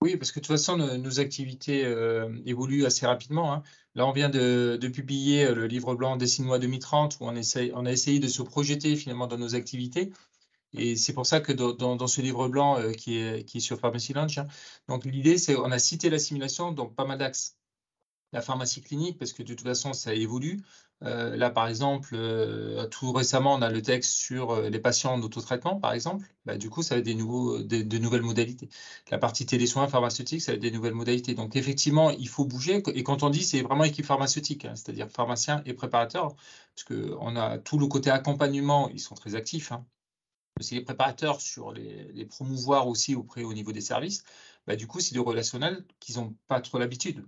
Oui, 0.00 0.16
parce 0.16 0.32
que 0.32 0.40
de 0.40 0.44
toute 0.46 0.54
façon, 0.54 0.78
nos, 0.78 1.20
activités 1.20 1.84
euh, 1.84 2.30
évoluent 2.46 2.86
assez 2.86 3.06
rapidement. 3.06 3.52
Hein. 3.52 3.62
Là, 3.94 4.06
on 4.06 4.12
vient 4.12 4.30
de, 4.30 4.78
publier 4.94 5.44
euh, 5.44 5.54
le 5.54 5.66
livre 5.66 5.94
blanc 5.94 6.16
Dessine-moi 6.16 6.58
2030, 6.58 7.18
où 7.20 7.24
on, 7.24 7.34
on 7.34 7.86
a 7.86 7.92
essayé 7.92 8.18
de 8.18 8.28
se 8.28 8.42
projeter 8.42 8.96
finalement 8.96 9.26
dans 9.26 9.38
nos 9.38 9.54
activités. 9.54 10.10
Et 10.74 10.96
c'est 10.96 11.12
pour 11.12 11.26
ça 11.26 11.40
que 11.40 11.52
dans, 11.52 12.06
ce 12.06 12.20
livre 12.20 12.48
blanc 12.48 12.78
euh, 12.78 12.92
qui, 12.92 13.16
est, 13.18 13.60
sur 13.60 13.78
Pharmacy 13.78 14.12
Launch, 14.12 14.38
hein, 14.38 14.46
donc 14.88 15.04
l'idée, 15.04 15.38
c'est 15.38 15.56
on 15.56 15.70
a 15.70 15.78
cité 15.78 16.10
l'assimilation 16.10 16.72
dans 16.72 16.86
pas 16.86 17.04
mal 17.04 17.18
d'axes. 17.18 17.56
La 18.32 18.42
pharmacie 18.42 18.82
clinique, 18.82 19.18
parce 19.18 19.32
que 19.32 19.44
de 19.44 19.54
toute 19.54 19.62
façon, 19.62 19.92
ça 19.92 20.12
évolue. 20.12 20.60
Euh, 21.04 21.36
là, 21.36 21.50
par 21.50 21.68
exemple, 21.68 22.10
euh, 22.14 22.86
tout 22.88 23.12
récemment, 23.12 23.54
on 23.54 23.62
a 23.62 23.70
le 23.70 23.80
texte 23.80 24.10
sur 24.12 24.60
les 24.62 24.78
patients 24.80 25.14
en 25.14 25.22
autotraitement, 25.22 25.78
par 25.78 25.92
exemple. 25.92 26.26
Bah, 26.44 26.56
du 26.56 26.68
coup, 26.68 26.82
ça 26.82 26.96
va 26.96 26.98
être 26.98 27.04
des 27.04 27.14
nouveaux, 27.14 27.62
de 27.62 27.98
nouvelles 27.98 28.22
modalités. 28.22 28.68
La 29.12 29.18
partie 29.18 29.46
télésoins 29.46 29.86
pharmaceutiques, 29.86 30.42
ça 30.42 30.50
va 30.50 30.56
être 30.56 30.62
des 30.62 30.72
nouvelles 30.72 30.94
modalités. 30.94 31.34
Donc, 31.34 31.54
effectivement, 31.54 32.10
il 32.10 32.28
faut 32.28 32.44
bouger. 32.44 32.82
Et 32.94 33.04
quand 33.04 33.22
on 33.22 33.30
dit, 33.30 33.44
c'est 33.44 33.62
vraiment 33.62 33.84
équipe 33.84 34.06
pharmaceutique, 34.06 34.64
hein, 34.64 34.74
c'est-à-dire 34.74 35.08
pharmacien 35.10 35.62
et 35.64 35.74
préparateur, 35.74 36.34
parce 36.74 36.84
qu'on 36.88 37.36
a 37.36 37.58
tout 37.58 37.78
le 37.78 37.86
côté 37.86 38.10
accompagnement, 38.10 38.88
ils 38.90 39.00
sont 39.00 39.14
très 39.14 39.36
actifs. 39.36 39.70
Hein 39.70 39.86
c'est 40.60 40.76
les 40.76 40.82
préparateurs 40.82 41.40
sur 41.40 41.72
les, 41.72 42.26
promouvoir 42.26 42.86
aussi 42.88 43.14
auprès 43.14 43.42
au 43.42 43.52
niveau 43.52 43.72
des 43.72 43.80
services. 43.80 44.24
bah, 44.66 44.76
du 44.76 44.86
coup, 44.86 45.00
c'est 45.00 45.12
du 45.12 45.20
relationnel 45.20 45.84
qu'ils 46.00 46.16
n'ont 46.16 46.36
pas 46.48 46.60
trop 46.60 46.78
l'habitude. 46.78 47.26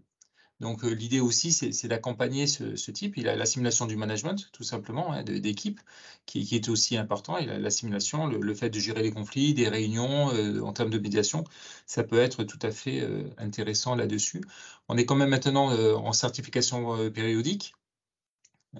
Donc 0.60 0.84
l'idée 0.84 1.20
aussi, 1.20 1.52
c'est 1.52 1.88
d'accompagner 1.88 2.46
ce, 2.46 2.90
type. 2.90 3.18
Il 3.18 3.28
a 3.28 3.36
l'assimilation 3.36 3.84
du 3.86 3.96
management, 3.96 4.50
tout 4.52 4.62
simplement, 4.62 5.12
hein, 5.12 5.22
d'équipe, 5.22 5.80
qui, 6.24 6.48
est 6.54 6.68
aussi 6.70 6.96
important. 6.96 7.36
Il 7.36 7.50
a 7.50 7.58
l'assimilation, 7.58 8.26
le, 8.26 8.54
fait 8.54 8.70
de 8.70 8.78
gérer 8.80 9.02
les 9.02 9.10
conflits, 9.10 9.52
des 9.52 9.68
réunions 9.68 10.28
en 10.64 10.72
termes 10.72 10.90
de 10.90 10.98
médiation, 10.98 11.44
ça 11.86 12.04
peut 12.04 12.18
être 12.18 12.44
tout 12.44 12.58
à 12.62 12.70
fait 12.70 13.06
intéressant 13.36 13.96
là-dessus. 13.96 14.40
On 14.88 14.96
est 14.96 15.04
quand 15.04 15.16
même 15.16 15.30
maintenant 15.30 15.70
en 15.72 16.12
certification 16.14 17.10
périodique 17.10 17.74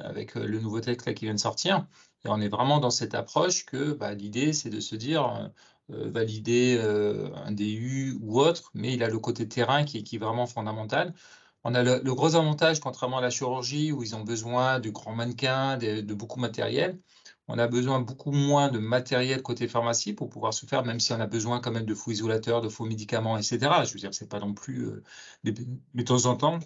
avec 0.00 0.34
le 0.34 0.60
nouveau 0.60 0.80
texte 0.80 1.12
qui 1.14 1.24
vient 1.24 1.34
de 1.34 1.40
sortir. 1.40 1.86
Et 2.24 2.28
on 2.28 2.40
est 2.40 2.48
vraiment 2.48 2.80
dans 2.80 2.90
cette 2.90 3.14
approche 3.14 3.64
que 3.66 3.92
bah, 3.92 4.14
l'idée, 4.14 4.52
c'est 4.52 4.70
de 4.70 4.80
se 4.80 4.96
dire 4.96 5.50
valider 5.88 6.80
un 7.36 7.52
DU 7.52 8.18
ou 8.20 8.40
autre, 8.40 8.70
mais 8.74 8.94
il 8.94 9.02
a 9.04 9.08
le 9.08 9.18
côté 9.18 9.48
terrain 9.48 9.84
qui, 9.84 10.02
qui 10.02 10.16
est 10.16 10.18
vraiment 10.18 10.46
fondamental. 10.46 11.14
On 11.68 11.74
a 11.74 11.82
le, 11.82 12.14
gros 12.14 12.36
avantage, 12.36 12.78
contrairement 12.78 13.18
à 13.18 13.20
la 13.20 13.28
chirurgie, 13.30 13.90
où 13.90 14.04
ils 14.04 14.14
ont 14.14 14.22
besoin 14.22 14.78
de 14.78 14.88
grands 14.88 15.16
mannequins, 15.16 15.76
de, 15.76 16.14
beaucoup 16.14 16.36
de 16.36 16.42
matériel. 16.42 17.00
On 17.48 17.58
a 17.58 17.66
besoin 17.66 17.98
beaucoup 18.00 18.30
moins 18.30 18.68
de 18.68 18.78
matériel 18.78 19.42
côté 19.42 19.66
pharmacie 19.66 20.12
pour 20.12 20.28
pouvoir 20.28 20.54
se 20.54 20.64
faire, 20.64 20.84
même 20.84 21.00
si 21.00 21.12
on 21.12 21.18
a 21.18 21.26
besoin 21.26 21.58
quand 21.58 21.72
même 21.72 21.84
de 21.84 21.94
faux 21.94 22.12
isolateurs, 22.12 22.60
de 22.60 22.68
faux 22.68 22.84
médicaments, 22.84 23.36
etc. 23.36 23.58
Je 23.84 23.92
veux 23.94 23.98
dire, 23.98 24.14
c'est 24.14 24.28
pas 24.28 24.38
non 24.38 24.54
plus. 24.54 24.86
Euh, 24.86 25.02
de 25.42 26.02
temps 26.04 26.26
en 26.26 26.36
temps, 26.36 26.60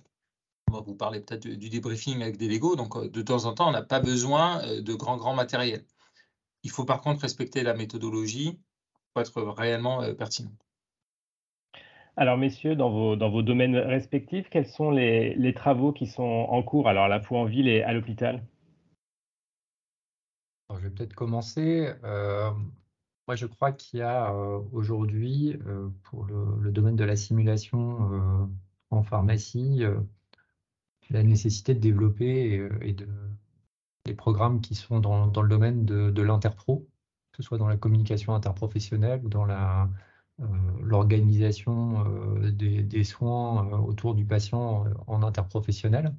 on 0.70 0.78
va 0.78 0.80
vous 0.80 0.94
parler 0.94 1.20
peut-être 1.20 1.46
du 1.46 1.68
débriefing 1.68 2.22
avec 2.22 2.36
des 2.36 2.48
Lego. 2.48 2.76
Donc, 2.76 2.96
euh, 2.96 3.08
de 3.08 3.22
temps 3.22 3.44
en 3.44 3.54
temps, 3.54 3.68
on 3.68 3.72
n'a 3.72 3.82
pas 3.82 4.00
besoin 4.00 4.62
euh, 4.64 4.80
de 4.80 4.94
grands, 4.94 5.16
grands 5.16 5.34
matériels. 5.34 5.84
Il 6.62 6.70
faut 6.70 6.84
par 6.84 7.00
contre 7.00 7.22
respecter 7.22 7.62
la 7.62 7.74
méthodologie 7.74 8.60
pour 9.12 9.22
être 9.22 9.42
réellement 9.42 10.02
pertinent. 10.14 10.52
Alors, 12.20 12.36
messieurs, 12.36 12.76
dans 12.76 12.90
vos, 12.90 13.16
dans 13.16 13.30
vos 13.30 13.42
domaines 13.42 13.76
respectifs, 13.76 14.48
quels 14.50 14.66
sont 14.66 14.90
les, 14.90 15.54
travaux 15.54 15.90
qui 15.90 16.06
sont 16.06 16.22
en 16.22 16.62
cours, 16.62 16.86
alors 16.86 17.04
à 17.04 17.08
la 17.08 17.20
fois 17.20 17.38
en 17.38 17.44
ville 17.44 17.66
et 17.66 17.82
à 17.82 17.94
l'hôpital 17.94 18.44
Je 20.70 20.82
vais 20.82 20.90
peut-être 20.90 21.14
commencer. 21.14 21.90
Euh, 22.04 22.50
moi, 23.26 23.36
je 23.36 23.46
crois 23.46 23.72
qu'il 23.72 24.00
y 24.00 24.02
a 24.02 24.34
euh, 24.34 24.60
aujourd'hui, 24.72 25.56
euh, 25.66 25.88
pour 26.04 26.24
le, 26.24 26.70
domaine 26.70 26.96
de 26.96 27.04
la 27.04 27.16
simulation 27.16 28.50
en 28.90 29.02
pharmacie, 29.02 29.82
la 31.10 31.22
nécessité 31.22 31.74
de 31.74 31.80
développer 31.80 32.68
et, 32.82 32.92
de, 32.92 33.08
des 34.04 34.14
programmes 34.14 34.60
qui 34.60 34.74
sont 34.74 35.00
dans, 35.00 35.26
le 35.26 35.48
domaine 35.48 35.84
de, 35.84 36.22
l'interpro, 36.22 36.88
que 37.32 37.38
ce 37.38 37.42
soit 37.42 37.58
dans 37.58 37.68
la 37.68 37.76
communication 37.76 38.34
interprofessionnelle 38.34 39.20
ou 39.24 39.28
dans 39.28 39.46
euh, 39.48 39.86
l'organisation 40.82 42.04
euh, 42.06 42.50
des, 42.50 43.04
soins 43.04 43.66
euh, 43.66 43.76
autour 43.76 44.14
du 44.14 44.24
patient 44.24 44.84
en 45.06 45.22
interprofessionnel. 45.22 46.14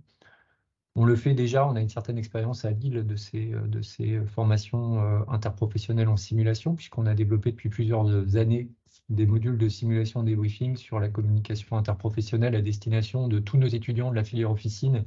On 0.95 1.06
le 1.06 1.15
fait 1.15 1.34
déjà, 1.34 1.65
on 1.67 1.75
a 1.75 1.82
une 1.82 1.89
certaine 1.89 2.17
expérience 2.17 2.65
à 2.65 2.71
Lille 2.71 3.06
de 3.06 3.15
ces, 3.15 3.45
de 3.45 3.82
ces 3.82 4.19
formations 4.25 4.99
interprofessionnelles 5.30 6.10
en 6.10 6.17
simulation, 6.17 6.75
puisqu'on 6.75 7.06
a 7.06 7.13
développé 7.13 7.51
depuis 7.51 7.69
plusieurs 7.69 8.36
années 8.36 8.69
des 9.10 9.25
modules 9.25 9.58
de 9.58 9.69
simulation 9.69 10.23
des 10.23 10.36
briefings 10.36 10.75
sur 10.75 10.99
la 10.99 11.08
communication 11.08 11.77
interprofessionnelle 11.77 12.56
à 12.56 12.62
destination 12.62 13.30
de 13.30 13.39
tous 13.39 13.58
nos 13.58 13.67
étudiants 13.67 14.12
de 14.12 14.15
la 14.15 14.25
filière 14.25 14.51
officine, 14.51 15.06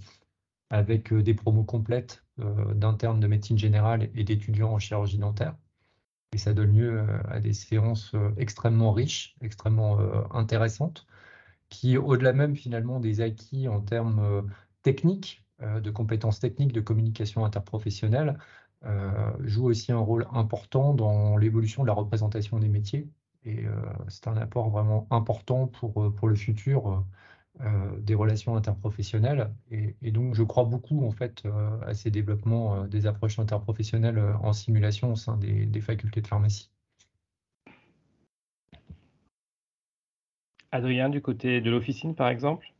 avec 0.71 1.13
des 1.13 1.35
promos 1.35 1.65
complètes 1.65 2.25
d'internes 2.39 3.21
de 3.21 3.27
médecine 3.27 3.59
générale 3.59 4.11
et 4.15 4.25
d'étudiants 4.25 4.73
en 4.73 4.79
chirurgie 4.79 5.19
dentaire. 5.19 5.55
Et 6.35 6.39
ça 6.39 6.53
donne 6.53 6.77
lieu 6.77 6.99
euh, 6.99 7.19
à 7.29 7.39
des 7.39 7.53
séances 7.53 8.13
euh, 8.15 8.33
extrêmement 8.37 8.93
riches, 8.93 9.37
extrêmement 9.41 10.01
euh, 10.01 10.23
intéressantes, 10.33 11.07
qui, 11.69 11.97
au-delà 11.97 12.33
même 12.33 12.57
finalement 12.57 12.99
des 12.99 13.21
acquis 13.21 13.69
en 13.69 13.81
termes 13.81 14.47
techniques, 14.83 15.44
de 15.61 15.91
compétences 15.91 16.41
techniques 16.41 16.73
de 16.73 16.81
communication 16.81 17.45
interprofessionnelle, 17.45 18.39
jouent 19.41 19.67
aussi 19.67 19.93
un 19.93 19.99
rôle 19.99 20.27
important 20.33 20.95
dans 20.95 21.37
l'évolution 21.37 21.83
de 21.83 21.89
la 21.89 21.95
représentation 21.95 22.59
des 22.59 22.69
métiers. 22.69 23.09
Et 23.45 23.65
c'est 24.09 24.27
un 24.29 24.37
apport 24.37 24.71
vraiment 24.71 25.07
important 25.11 25.67
pour, 25.67 26.15
pour 26.15 26.29
le 26.29 26.35
futur 26.35 27.05
euh, 27.61 28.01
des 28.01 28.17
relations 28.17 28.57
interprofessionnelles. 28.57 29.49
Et, 29.71 30.11
donc, 30.11 30.35
je 30.35 30.43
crois 30.43 30.65
beaucoup 30.65 31.07
en 31.07 31.13
fait 31.13 31.45
euh, 31.47 31.81
à 31.83 31.95
ces 31.95 32.11
développements 32.11 32.75
euh, 32.75 32.87
des 32.89 33.07
approches 33.07 33.39
interprofessionnelles 33.39 34.19
en 34.43 34.53
simulation 34.53 35.13
au 35.13 35.17
sein 35.17 35.37
des, 35.37 35.81
facultés 35.81 36.21
de 36.21 36.27
pharmacie. 36.27 36.69
Adrien, 40.73 41.09
du 41.09 41.23
côté 41.23 41.61
de 41.61 41.71
l'officine, 41.71 42.17
par 42.17 42.29
exemple? 42.29 42.74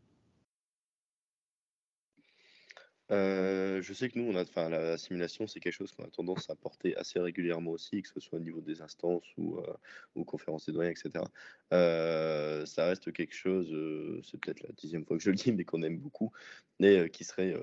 Euh, 3.11 3.83
je 3.83 3.93
sais 3.93 4.09
que 4.09 4.19
nous, 4.19 4.35
enfin, 4.37 4.69
la 4.69 4.97
simulation, 4.97 5.47
c'est 5.47 5.61
quelque 5.61 5.75
chose 5.75 5.93
qu'on 5.93 6.05
a 6.05 6.11
tendance 6.11 6.49
à 6.49 6.55
porter 6.55 6.97
assez 6.97 7.19
régulièrement 7.21 7.73
aussi, 7.73 8.03
que 8.03 8.09
ce 8.09 8.21
soit 8.21 8.39
au 8.39 8.43
niveau 8.43 8.61
des 8.61 8.81
instances 8.81 9.27
ou, 9.37 9.59
euh, 9.59 9.75
ou 10.15 10.25
conférences 10.25 10.67
des 10.67 10.73
doyens, 10.73 10.91
etc. 10.91 11.25
Euh, 11.73 12.65
ça 12.65 12.87
reste 12.87 13.13
quelque 13.13 13.35
chose, 13.35 13.69
c'est 14.25 14.41
peut-être 14.41 14.63
la 14.63 14.71
dixième 14.73 15.05
fois 15.05 15.19
que 15.19 15.23
je 15.23 15.31
le 15.31 15.37
dis, 15.37 15.53
mais 15.53 15.65
qu'on 15.65 15.83
aime 15.83 15.99
beaucoup, 15.99 16.33
mais 16.81 17.11
qui 17.11 17.25
serait 17.25 17.55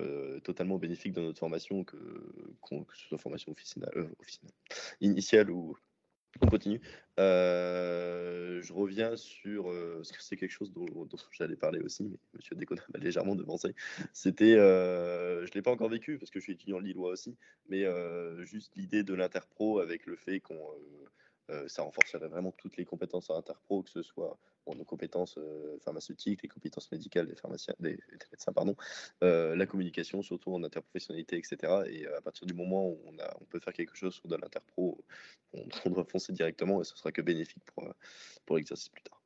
totalement 0.44 0.78
bénéfique 0.78 1.14
dans 1.14 1.24
notre 1.24 1.40
formation, 1.40 1.84
que, 1.84 1.98
que 1.98 2.98
ce 2.98 3.08
soit 3.08 3.18
formation 3.18 3.52
officinale, 3.52 4.10
officinale 4.20 4.54
initiale 5.02 5.50
ou, 5.50 5.76
on 6.40 6.48
continue. 6.48 6.82
Euh, 7.20 8.62
je 8.62 8.74
reviens 8.74 9.16
sur, 9.18 9.70
euh, 9.70 9.96
parce 9.98 10.12
que 10.12 10.24
c'est 10.24 10.38
quelque 10.38 10.52
chose 10.52 10.72
dont, 10.72 10.86
j'allais 11.32 11.56
parler 11.56 11.80
aussi, 11.82 12.04
mais 12.04 12.18
Monsieur 12.34 12.56
Décona 12.56 12.82
m'a 12.94 13.00
légèrement 13.00 13.36
devancé. 13.36 13.76
C'était, 14.14 14.56
euh, 14.56 15.46
je 15.46 15.52
l'ai 15.54 15.62
pas 15.62 15.72
encore 15.72 15.90
vécu 15.90 16.18
parce 16.18 16.32
que 16.32 16.40
je 16.40 16.44
suis 16.44 16.54
étudiant 16.54 16.80
lillois 16.80 17.12
aussi, 17.12 17.36
mais 17.70 17.86
juste 18.46 18.74
l'idée 18.76 19.04
de 19.04 19.14
l'interpro 19.14 19.80
avec 19.80 20.06
le 20.06 20.16
fait 20.16 20.40
qu'on 20.40 20.56
euh, 20.56 21.10
ça 21.68 21.84
renforcerait 21.84 22.28
vraiment 22.28 22.52
toutes 22.52 22.78
les 22.78 22.86
compétences 22.86 23.30
en 23.30 23.38
interpro, 23.38 23.84
que 23.84 23.90
ce 23.90 24.02
soit 24.04 24.38
nos 24.76 24.86
compétences 24.86 25.38
euh, 25.38 25.78
pharmaceutiques, 25.84 26.42
les 26.44 26.50
compétences 26.50 26.92
médicales 26.92 27.28
des 27.28 27.36
pharmaciens, 27.36 27.74
des, 27.80 28.00
médecins, 28.32 28.54
pardon, 28.54 28.76
euh, 29.24 29.56
la 29.56 29.66
communication, 29.66 30.22
surtout 30.22 30.54
en 30.54 30.64
interprofessionnalité, 30.64 31.38
etc. 31.38 31.84
Et 31.88 32.08
à 32.08 32.22
partir 32.22 32.46
du 32.48 32.54
moment 32.54 32.88
où 32.88 33.00
on, 33.06 33.46
peut 33.46 33.60
faire 33.60 33.74
quelque 33.74 33.96
chose 33.96 34.16
sur 34.16 34.28
de 34.28 34.36
l'interpro, 34.36 35.04
on, 35.86 35.90
doit 35.90 36.06
foncer 36.06 36.34
directement 36.34 36.82
et 36.82 36.84
ce 36.84 36.96
sera 36.96 37.12
que 37.12 37.22
bénéfique 37.22 37.64
pour, 37.66 37.94
pour 38.46 38.58
l'exercice 38.58 38.90
plus 38.90 39.04
tard. 39.04 39.22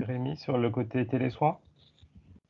Rémi, 0.00 0.36
sur 0.36 0.58
le 0.58 0.70
côté 0.70 1.06
télésoin? 1.06 1.60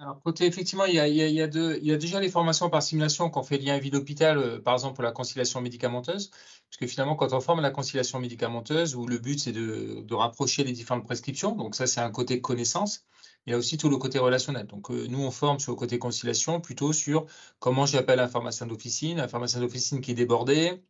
Alors, 0.01 0.23
côté, 0.23 0.47
effectivement, 0.47 0.87
il 0.87 0.95
y, 0.95 1.41
a, 1.43 1.47
déjà 1.47 2.21
les 2.21 2.31
formations 2.31 2.71
par 2.71 2.83
simulation 2.83 3.29
qu'on 3.29 3.43
fait 3.43 3.59
lien 3.59 3.79
vie 3.79 3.91
d'hôpital, 3.91 4.39
euh, 4.39 4.59
par 4.59 4.73
exemple 4.73 4.95
pour 4.95 5.05
la 5.05 5.13
conciliation 5.13 5.61
médicamenteuse, 5.61 6.31
parce 6.31 6.79
que 6.79 6.87
finalement, 6.87 7.17
quand 7.17 7.35
on 7.35 7.41
forme 7.43 7.61
la 7.61 7.71
conciliation 7.71 8.19
médicamenteuse, 8.19 8.95
où 8.97 9.07
le 9.07 9.19
but 9.19 9.39
c'est 9.39 9.53
de, 9.53 10.01
de, 10.03 10.15
rapprocher 10.15 10.65
les 10.65 10.73
différentes 10.73 11.05
prescriptions, 11.05 11.55
donc 11.55 11.75
ça 11.75 11.87
c'est 11.87 12.01
un 12.01 12.11
côté 12.11 12.41
connaissance, 12.41 13.05
il 13.47 13.51
y 13.51 13.55
a 13.55 13.59
aussi 13.59 13.77
tout 13.77 13.91
le 13.91 13.99
côté 13.99 14.19
relationnel. 14.19 14.67
Donc 14.67 14.91
euh, 14.91 15.07
nous, 15.09 15.21
on 15.21 15.31
forme 15.31 15.59
sur 15.61 15.73
le 15.73 15.77
côté 15.77 15.99
conciliation 15.99 16.63
plutôt 16.63 16.95
sur 16.95 17.27
comment 17.59 17.85
j'appelle 17.85 18.21
un 18.21 18.29
pharmacien 18.29 18.67
d'officine, 18.67 19.21
un 19.21 19.29
pharmacien 19.29 19.61
d'officine 19.61 20.01
qui 20.01 20.13
est 20.13 20.15
débordé, 20.15 20.83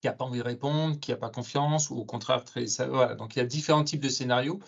qui 0.00 0.06
n'a 0.06 0.12
pas 0.12 0.24
envie 0.24 0.38
de 0.38 0.44
répondre, 0.44 1.00
qui 1.00 1.10
n'a 1.10 1.16
pas 1.16 1.30
confiance, 1.30 1.90
ou 1.90 1.96
au 1.96 2.04
contraire, 2.04 2.44
très, 2.44 2.66
voilà. 2.88 3.16
Donc 3.16 3.34
il 3.36 3.40
y 3.40 3.42
a 3.42 3.46
différents 3.46 3.84
types 3.84 4.02
de 4.02 4.08
scénarios. 4.08 4.60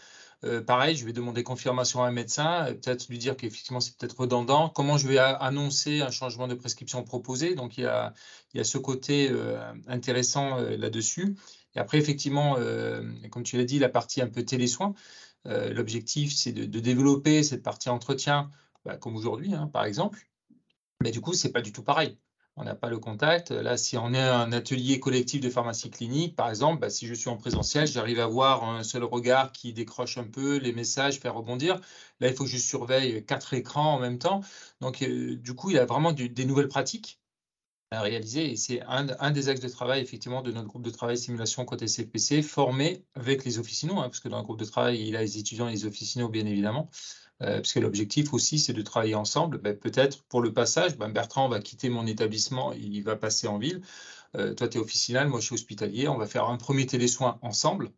Euh, 0.44 0.62
pareil, 0.62 0.96
je 0.96 1.04
vais 1.04 1.12
demander 1.12 1.42
confirmation 1.42 2.04
à 2.04 2.08
un 2.08 2.12
médecin, 2.12 2.66
euh, 2.66 2.74
peut-être 2.74 3.08
lui 3.08 3.18
dire 3.18 3.36
qu'effectivement 3.36 3.80
c'est 3.80 3.96
peut-être 3.96 4.20
redondant. 4.20 4.68
Comment 4.68 4.96
je 4.96 5.08
vais 5.08 5.18
annoncer 5.18 6.00
un 6.00 6.12
changement 6.12 6.46
de 6.46 6.54
prescription 6.54 7.02
proposé 7.02 7.56
Donc 7.56 7.76
il 7.76 7.82
y 7.82 7.86
a, 7.86 8.14
il 8.54 8.58
y 8.58 8.60
a 8.60 8.64
ce 8.64 8.78
côté 8.78 9.30
euh, 9.30 9.60
intéressant 9.88 10.58
là-dessus. 10.58 11.36
Et 11.74 11.80
après, 11.80 11.98
effectivement, 11.98 12.56
comme 13.30 13.42
tu 13.42 13.56
l'as 13.56 13.64
dit, 13.64 13.78
la 13.78 13.88
partie 13.88 14.20
un 14.22 14.28
peu 14.28 14.42
télésoin, 14.44 14.94
l'objectif 15.44 16.34
c'est 16.34 16.52
de, 16.52 16.80
développer 16.80 17.42
cette 17.42 17.62
partie 17.62 17.88
entretien, 17.90 18.50
bah, 18.84 18.96
comme 18.96 19.16
aujourd'hui, 19.16 19.54
hein, 19.54 19.68
par 19.72 19.84
exemple. 19.84 20.28
Mais 21.02 21.10
du 21.10 21.20
coup, 21.20 21.34
c'est 21.34 21.52
pas 21.52 21.60
du 21.60 21.72
tout 21.72 21.82
pareil 21.82 22.18
on 22.58 22.64
n'a 22.64 22.74
pas 22.74 22.90
le 22.90 22.98
contact. 22.98 23.50
Là, 23.52 23.76
si 23.76 23.96
on 23.96 24.12
est 24.12 24.20
un 24.20 24.52
atelier 24.52 25.00
collectif 25.00 25.40
de 25.40 25.48
pharmacie 25.48 25.90
clinique, 25.90 26.34
par 26.36 26.48
exemple, 26.50 26.80
bah, 26.80 26.90
si 26.90 27.06
je 27.06 27.14
suis 27.14 27.30
en 27.30 27.36
présentiel, 27.36 27.86
j'arrive 27.86 28.20
à 28.20 28.26
voir 28.26 28.64
un 28.64 28.82
seul 28.82 29.04
regard 29.04 29.52
qui 29.52 29.72
décroche 29.72 30.18
un 30.18 30.24
peu 30.24 30.56
les 30.58 30.72
messages, 30.72 31.20
faire 31.20 31.34
rebondir. 31.34 31.80
Là, 32.20 32.28
il 32.28 32.34
faut 32.34 32.44
que 32.44 32.50
je 32.50 32.58
surveille 32.58 33.24
quatre 33.24 33.54
écrans 33.54 33.94
en 33.94 34.00
même 34.00 34.18
temps. 34.18 34.42
Donc, 34.80 35.02
euh, 35.02 35.36
du 35.36 35.54
coup, 35.54 35.70
il 35.70 35.76
y 35.76 35.78
a 35.78 35.86
vraiment 35.86 36.12
des 36.12 36.44
nouvelles 36.44 36.68
pratiques 36.68 37.20
à 37.90 38.02
réaliser 38.02 38.50
et 38.50 38.56
c'est 38.56 38.82
un, 38.82 39.30
des 39.30 39.48
axes 39.48 39.60
de 39.60 39.68
travail 39.68 40.02
effectivement 40.02 40.42
de 40.42 40.52
notre 40.52 40.68
groupe 40.68 40.82
de 40.82 40.90
travail 40.90 41.16
simulation 41.16 41.64
côté 41.64 41.88
CPC 41.88 42.42
formé 42.42 43.04
avec 43.14 43.44
les 43.46 43.58
officinaux, 43.58 43.98
hein, 43.98 44.02
parce 44.10 44.20
que 44.20 44.28
dans 44.28 44.36
le 44.38 44.44
groupe 44.44 44.58
de 44.58 44.66
travail, 44.66 45.00
il 45.00 45.08
y 45.08 45.16
a 45.16 45.22
les 45.22 45.38
étudiants 45.38 45.68
et 45.68 45.72
les 45.72 45.86
officinaux 45.86 46.28
bien 46.28 46.44
évidemment, 46.44 46.90
puisque 47.40 47.76
l'objectif 47.76 48.32
aussi, 48.34 48.58
c'est 48.58 48.72
de 48.72 48.82
travailler 48.82 49.14
ensemble. 49.14 49.58
Ben, 49.58 49.76
peut-être 49.76 50.22
pour 50.24 50.40
le 50.42 50.52
passage, 50.52 50.96
ben, 50.98 51.08
Bertrand 51.08 51.48
va 51.48 51.60
quitter 51.60 51.88
mon 51.88 52.06
établissement, 52.06 52.72
il 52.72 53.02
va 53.02 53.16
passer 53.16 53.46
en 53.48 53.58
ville. 53.58 53.82
toi, 54.34 54.68
tu 54.68 54.78
es 54.78 54.80
officinal, 54.80 55.28
moi, 55.28 55.40
je 55.40 55.46
suis 55.46 55.54
hospitalier. 55.54 56.08
On 56.08 56.18
va 56.18 56.26
faire 56.26 56.48
un 56.48 56.56
premier 56.56 56.86
télésoin 56.86 57.38
ensemble 57.42 57.90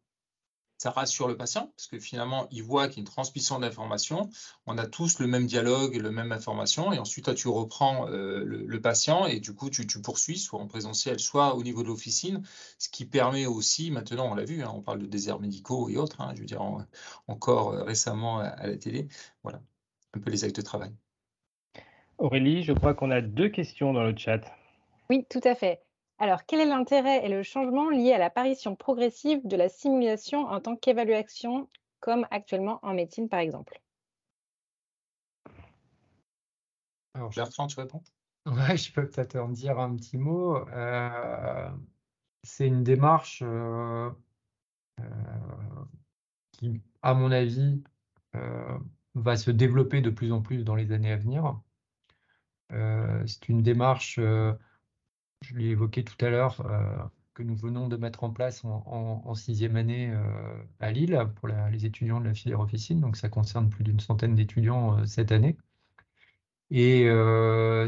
ça 0.81 0.90
rassure 0.90 1.29
le 1.29 1.37
patient 1.37 1.71
parce 1.77 1.88
que 1.88 1.99
finalement, 1.99 2.49
il 2.51 2.62
voit 2.62 2.88
qu'il 2.88 2.97
y 2.97 3.01
a 3.01 3.03
une 3.03 3.07
transmission 3.07 3.59
d'informations. 3.59 4.31
On 4.66 4.79
a 4.79 4.87
tous 4.87 5.19
le 5.19 5.27
même 5.27 5.45
dialogue 5.45 5.95
et 5.95 5.99
le 5.99 6.11
même 6.11 6.33
information. 6.33 6.90
Et 6.95 6.99
ensuite, 6.99 7.27
toi, 7.27 7.35
tu 7.35 7.49
reprends 7.49 8.09
euh, 8.09 8.43
le, 8.45 8.81
patient 8.81 9.27
et 9.27 9.40
du 9.40 9.55
coup, 9.55 9.69
tu, 9.69 9.85
poursuis, 10.01 10.38
soit 10.38 10.59
en 10.59 10.66
présentiel, 10.66 11.21
soit 11.21 11.55
au 11.55 11.62
niveau 11.62 11.83
de 11.83 11.88
l'officine, 11.88 12.43
ce 12.79 12.88
qui 12.88 13.05
permet 13.05 13.45
aussi, 13.45 13.90
maintenant, 13.90 14.33
on 14.33 14.35
l'a 14.35 14.45
vu, 14.45 14.62
hein, 14.62 14.73
on 14.75 14.81
parle 14.81 15.01
de 15.01 15.07
déserts 15.07 15.38
médicaux 15.38 15.90
et 15.90 15.99
autres, 15.99 16.23
hein, 16.23 16.33
je 16.35 16.40
veux 16.40 16.47
dire, 16.47 16.62
encore 17.29 17.75
euh, 17.75 17.83
récemment 17.83 18.38
à, 18.38 18.66
la 18.66 18.77
télé. 18.79 19.07
Voilà, 19.43 19.61
un 20.14 20.19
peu 20.21 20.31
les 20.31 20.45
actes 20.45 20.57
de 20.57 20.62
travail. 20.62 20.93
Aurélie, 22.16 22.62
je 22.62 22.73
crois 22.73 22.95
qu'on 22.95 23.11
a 23.11 23.21
deux 23.21 23.51
questions 23.51 23.93
dans 23.93 24.05
le 24.05 24.16
chat. 24.16 24.40
Oui, 25.11 25.27
tout 25.29 25.43
à 25.45 25.55
fait. 25.55 25.83
Alors, 26.22 26.44
quel 26.44 26.61
est 26.61 26.66
l'intérêt 26.66 27.24
et 27.24 27.30
le 27.30 27.42
changement 27.42 27.88
lié 27.88 28.12
à 28.12 28.18
l'apparition 28.18 28.76
progressive 28.76 29.40
de 29.44 29.56
la 29.56 29.70
simulation 29.70 30.40
en 30.40 30.61
tant 30.61 30.76
qu'évaluation, 30.76 31.70
comme 31.98 32.26
actuellement 32.30 32.78
en 32.83 32.92
médecine, 32.92 33.30
par 33.30 33.40
exemple? 33.40 33.80
Alors, 37.14 37.30
Bertrand, 37.35 37.66
tu 37.66 37.80
réponds? 37.80 38.02
Ouais, 38.46 38.76
je 38.76 38.90
peux 38.92 39.06
peut-être 39.06 39.37
en 39.37 39.50
dire 39.50 39.78
un 39.78 39.94
petit 39.96 40.16
mot. 40.16 40.56
Euh, 40.56 41.70
c'est 42.42 42.66
une 42.66 42.83
démarche 42.83 43.42
euh, 43.44 44.11
euh, 44.98 45.04
qui, 46.52 46.80
à 47.02 47.12
mon 47.12 47.33
avis, 47.33 47.83
va 49.14 49.37
se 49.37 49.50
développer 49.50 50.00
de 50.00 50.09
plus 50.09 50.33
en 50.33 50.40
plus 50.40 50.64
dans 50.64 50.74
les 50.74 50.92
années 50.92 51.12
à 51.12 51.16
venir. 51.16 51.61
c'est 52.70 53.48
une 53.50 53.62
démarche 53.62 54.18
je 55.42 55.55
l'ai 55.55 55.66
évoqué 55.66 56.05
tout 56.05 56.22
à 56.24 56.31
l'heure, 56.31 56.61
euh, 56.66 56.83
que 57.35 57.42
nous 57.42 57.57
venons 57.57 57.88
de 57.88 57.96
mettre 57.96 58.24
en 58.24 58.31
place 58.31 58.62
en, 58.64 59.35
sixième 59.35 59.76
année 59.76 60.11
euh, 60.11 60.62
à 60.81 60.90
Lille 60.90 61.18
pour 61.37 61.48
les 61.48 61.87
étudiants 61.87 62.20
de 62.20 62.26
la 62.26 62.35
filière 62.35 62.61
officine. 62.61 63.00
Donc, 63.00 63.16
ça 63.16 63.29
concerne 63.29 63.70
plus 63.70 63.85
d'une 63.85 64.00
centaine 64.00 64.35
d'étudiants 64.35 64.98
euh, 64.98 65.05
cette 65.07 65.33
année. 65.33 65.57
Et 66.72 67.09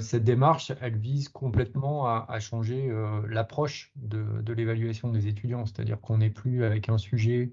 cette 0.00 0.24
démarche, 0.24 0.72
elle 0.80 0.96
vise 0.96 1.28
complètement 1.28 2.08
à, 2.08 2.40
changer 2.40 2.92
l'approche 3.28 3.92
de, 3.94 4.52
l'évaluation 4.52 5.12
des 5.12 5.28
étudiants. 5.28 5.66
C'est-à-dire 5.66 6.00
qu'on 6.00 6.18
n'est 6.18 6.30
plus 6.30 6.64
avec 6.64 6.88
un 6.88 6.98
sujet, 6.98 7.52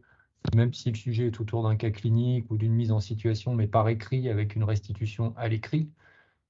même 0.55 0.73
si 0.73 0.89
le 0.89 0.95
sujet 0.95 1.27
est 1.27 1.39
autour 1.39 1.61
d'un 1.61 1.75
cas 1.75 1.91
clinique 1.91 2.49
ou 2.49 2.57
d'une 2.57 2.73
mise 2.73 2.91
en 2.91 2.99
situation, 2.99 3.53
mais 3.53 3.67
par 3.67 3.89
écrit, 3.89 4.27
avec 4.27 4.55
une 4.55 4.63
restitution 4.63 5.35
à 5.37 5.47
l'écrit. 5.47 5.91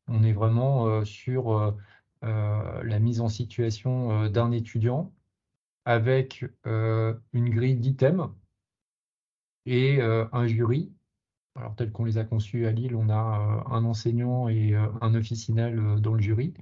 On 0.07 0.23
est 0.23 0.31
vraiment 0.31 1.03
sur 1.03 1.75
la 2.21 2.99
mise 2.99 3.21
en 3.21 3.29
situation 3.29 4.23
euh, 4.23 4.29
d'un 4.29 4.51
étudiant 4.51 5.13
avec 5.85 6.45
euh, 6.67 7.13
une 7.33 7.49
grille 7.49 7.77
d'items 7.77 8.29
et 9.65 10.01
un 10.01 10.47
jury. 10.47 10.91
Alors, 11.55 11.75
tel 11.75 11.91
qu'on 11.91 12.05
les 12.05 12.17
a 12.17 12.23
conçus 12.23 12.65
à 12.65 12.71
Lille, 12.71 12.95
on 12.95 13.09
a 13.09 13.63
un 13.69 13.85
enseignant 13.85 14.49
et 14.49 14.73
un 14.75 15.13
officinal 15.15 16.01
dans 16.01 16.13
le 16.15 16.21
jury 16.21 16.53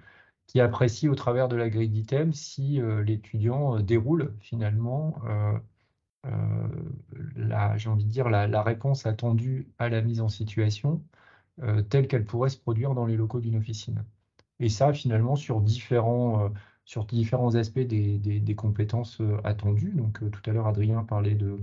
qui 0.48 0.60
apprécie 0.60 1.08
au 1.08 1.16
travers 1.16 1.48
de 1.48 1.56
la 1.56 1.70
grille 1.70 1.90
d'items 1.90 2.38
si 2.38 2.82
l'étudiant 3.06 3.80
déroule 3.80 4.34
finalement 4.42 5.22
la, 7.36 8.64
réponse 8.64 9.06
attendue 9.06 9.70
à 9.80 9.88
la 9.90 10.02
mise 10.02 10.20
en 10.22 10.30
situation 10.30 11.02
telle 11.90 12.08
qu'elle 12.08 12.26
pourrait 12.26 12.50
se 12.50 12.58
produire 12.58 12.94
dans 12.94 13.06
les 13.06 13.16
locaux 13.16 13.40
d'une 13.40 13.58
officine. 13.58 14.04
Et 14.60 14.70
ça, 14.70 14.94
finalement, 14.94 15.36
sur 15.36 15.62
différents, 15.62 16.46
euh, 16.46 16.50
sur 16.86 17.06
différents 17.06 17.56
aspects 17.56 17.80
des, 17.80 18.56
compétences 18.56 19.22
euh, 19.22 19.38
attendues. 19.44 19.94
Donc, 19.94 20.24
euh, 20.24 20.30
tout 20.30 20.42
à 20.50 20.54
l'heure, 20.54 20.68
Adrien 20.68 21.04
parlait 21.04 21.36
de, 21.36 21.60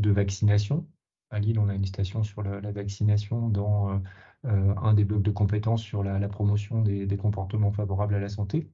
de 0.00 0.10
vaccination. 0.10 0.86
À 1.30 1.38
Lille, 1.40 1.58
on 1.58 1.68
a 1.68 1.74
une 1.74 1.86
station 1.86 2.22
sur 2.22 2.42
la, 2.42 2.60
vaccination 2.72 3.48
dans 3.48 4.02
un 4.44 4.92
des 4.94 5.04
blocs 5.04 5.22
de 5.22 5.30
compétences 5.30 5.82
sur 5.82 6.02
la, 6.02 6.28
promotion 6.28 6.82
des, 6.82 7.16
comportements 7.16 7.72
favorables 7.72 8.14
à 8.14 8.20
la 8.20 8.28
santé. 8.28 8.70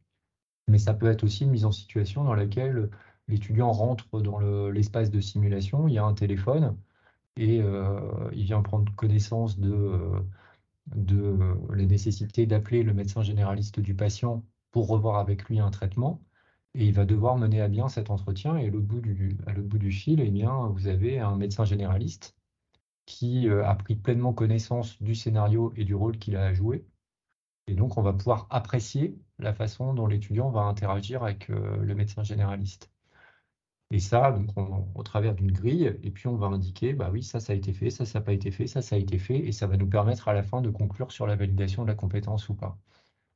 Mais 0.67 0.79
ça 0.79 0.93
peut 0.93 1.07
être 1.07 1.23
aussi 1.23 1.45
une 1.45 1.51
mise 1.51 1.65
en 1.65 1.73
situation 1.73 2.25
dans 2.25 2.35
laquelle 2.35 2.91
l'étudiant 3.29 3.71
rentre 3.71 4.21
dans 4.21 4.41
l'espace 4.71 5.13
de 5.13 5.21
simulation, 5.21 5.87
il 5.87 5.95
y 5.95 5.99
a 5.99 6.05
un 6.05 6.15
téléphone 6.15 6.77
et 7.37 7.59
il 8.33 8.43
vient 8.43 8.63
prendre 8.63 8.93
connaissance 8.97 9.61
de 9.61 10.21
de 10.95 11.57
la 11.71 11.85
nécessité 11.85 12.47
d'appeler 12.47 12.83
le 12.83 12.95
médecin 12.95 13.23
généraliste 13.23 13.81
du 13.81 13.95
patient 13.95 14.45
pour 14.71 14.89
revoir 14.89 15.17
avec 15.17 15.45
lui 15.45 15.61
un 15.61 15.71
traitement. 15.71 16.23
Et 16.75 16.87
il 16.87 16.93
va 16.93 17.05
devoir 17.07 17.37
mener 17.37 17.61
à 17.61 17.69
bien 17.69 17.89
cet 17.89 18.11
entretien. 18.11 18.57
Et 18.57 18.67
à 18.67 18.71
l'autre 18.71 18.87
bout 18.87 19.01
du, 19.01 19.37
à 19.47 19.53
bout 19.53 19.79
du 19.79 19.91
fil, 19.91 20.21
eh 20.21 20.31
bien, 20.31 20.69
vous 20.69 20.87
avez 20.87 21.19
un 21.19 21.37
médecin 21.37 21.65
généraliste 21.65 22.37
qui 23.07 23.49
euh, 23.49 23.67
a 23.67 23.75
pris 23.75 23.97
pleinement 23.97 24.35
connaissance 24.35 25.03
du 25.03 25.15
scénario 25.15 25.73
et 25.77 25.85
du 25.85 25.95
rôle 25.95 26.19
qu'il 26.19 26.37
a 26.37 26.45
à 26.47 26.53
jouer. 26.55 26.87
Et 27.67 27.75
donc, 27.75 27.99
on 27.99 28.03
va 28.03 28.13
pouvoir 28.13 28.47
apprécier 28.51 29.19
la 29.39 29.55
façon 29.55 29.95
dont 29.95 30.07
l'étudiant 30.07 30.51
va 30.51 30.63
interagir 30.63 31.23
avec 31.23 31.51
euh, 31.51 31.79
le 31.79 31.95
médecin 31.95 32.23
généraliste. 32.23 32.91
Et 33.91 34.01
ça, 34.01 34.33
donc 34.33 34.51
au 34.95 35.03
travers 35.03 35.35
d'une 35.35 35.51
grille, 35.53 35.99
et 36.03 36.11
puis 36.11 36.27
on 36.27 36.37
va 36.37 36.47
indiquer, 36.49 36.93
bah 36.93 37.09
oui, 37.13 37.23
ça, 37.23 37.41
ça 37.41 37.53
a 37.55 37.57
été 37.57 37.73
fait, 37.73 37.91
ça, 37.91 38.05
ça 38.05 38.19
n'a 38.19 38.25
pas 38.25 38.33
été 38.35 38.51
fait, 38.51 38.67
ça, 38.67 38.83
ça 38.83 38.97
a 38.97 38.99
été 38.99 39.19
fait, 39.19 39.39
et 39.39 39.53
ça 39.53 39.67
va 39.67 39.77
nous 39.79 39.89
permettre 39.89 40.29
à 40.29 40.35
la 40.35 40.43
fin 40.43 40.61
de 40.61 40.69
conclure 40.71 41.11
sur 41.13 41.27
la 41.27 41.37
validation 41.37 41.83
de 41.85 41.89
la 41.89 41.95
compétence 41.95 42.49
ou 42.51 42.55
pas. 42.55 42.79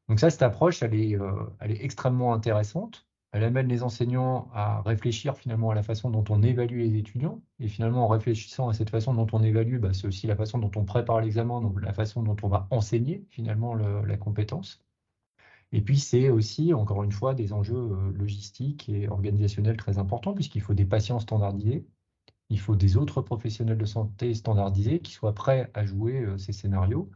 Donc 0.09 0.21
ça, 0.21 0.31
cette 0.31 0.43
approche, 0.43 0.83
elle 0.83 0.95
est, 0.95 1.19
euh, 1.19 1.45
elle 1.61 1.73
est 1.73 1.85
extrêmement 1.85 2.35
intéressante. 2.35 3.07
Elle 3.33 3.45
amène 3.45 3.69
les 3.69 3.83
enseignants 3.83 4.51
à 4.53 4.83
réfléchir 4.83 5.37
finalement 5.37 5.71
à 5.71 5.75
la 5.75 5.83
façon 5.83 6.11
dont 6.11 6.25
on 6.31 6.43
évalue 6.43 6.79
les 6.81 6.97
étudiants. 6.99 7.43
Et 7.61 7.69
finalement, 7.69 8.05
en 8.05 8.09
réfléchissant 8.09 8.69
à 8.69 8.75
cette 8.75 8.91
façon 8.91 9.15
dont 9.15 9.27
on 9.33 9.43
évalue, 9.43 9.79
bah, 9.79 9.95
c'est 9.95 10.07
aussi 10.07 10.27
la 10.27 10.37
façon 10.37 10.59
dont 10.59 10.71
on 10.77 10.85
prépare 10.85 11.21
l'examen, 11.23 11.61
donc 11.63 11.81
la 11.81 11.93
façon 11.95 12.23
dont 12.23 12.37
on 12.43 12.49
va 12.49 12.69
enseigner 12.71 13.27
finalement 13.31 13.75
la 13.75 14.17
compétence. 14.19 14.83
Et 15.73 15.81
puis, 15.83 15.99
c'est 15.99 16.29
aussi, 16.31 16.75
encore 16.75 17.03
une 17.03 17.13
fois, 17.13 17.35
des 17.35 17.53
enjeux 17.53 17.77
euh, 17.77 18.13
logistiques 18.13 18.89
et 18.89 19.09
organisationnels 19.09 19.77
très 19.77 19.99
importants, 19.99 20.35
puisqu'il 20.35 20.61
faut 20.63 20.75
des 20.75 20.85
patients 20.85 21.19
standardisés, 21.19 21.87
il 22.51 22.61
faut 22.61 22.77
des 22.77 22.97
autres 22.97 23.23
professionnels 23.23 23.79
de 23.79 23.87
santé 23.87 24.35
standardisés 24.35 25.01
qui 25.01 25.13
soient 25.13 25.35
prêts 25.35 25.71
à 25.75 25.87
jouer 25.87 26.21
euh, 26.21 26.39
ces 26.39 26.53
scénarios. 26.53 27.11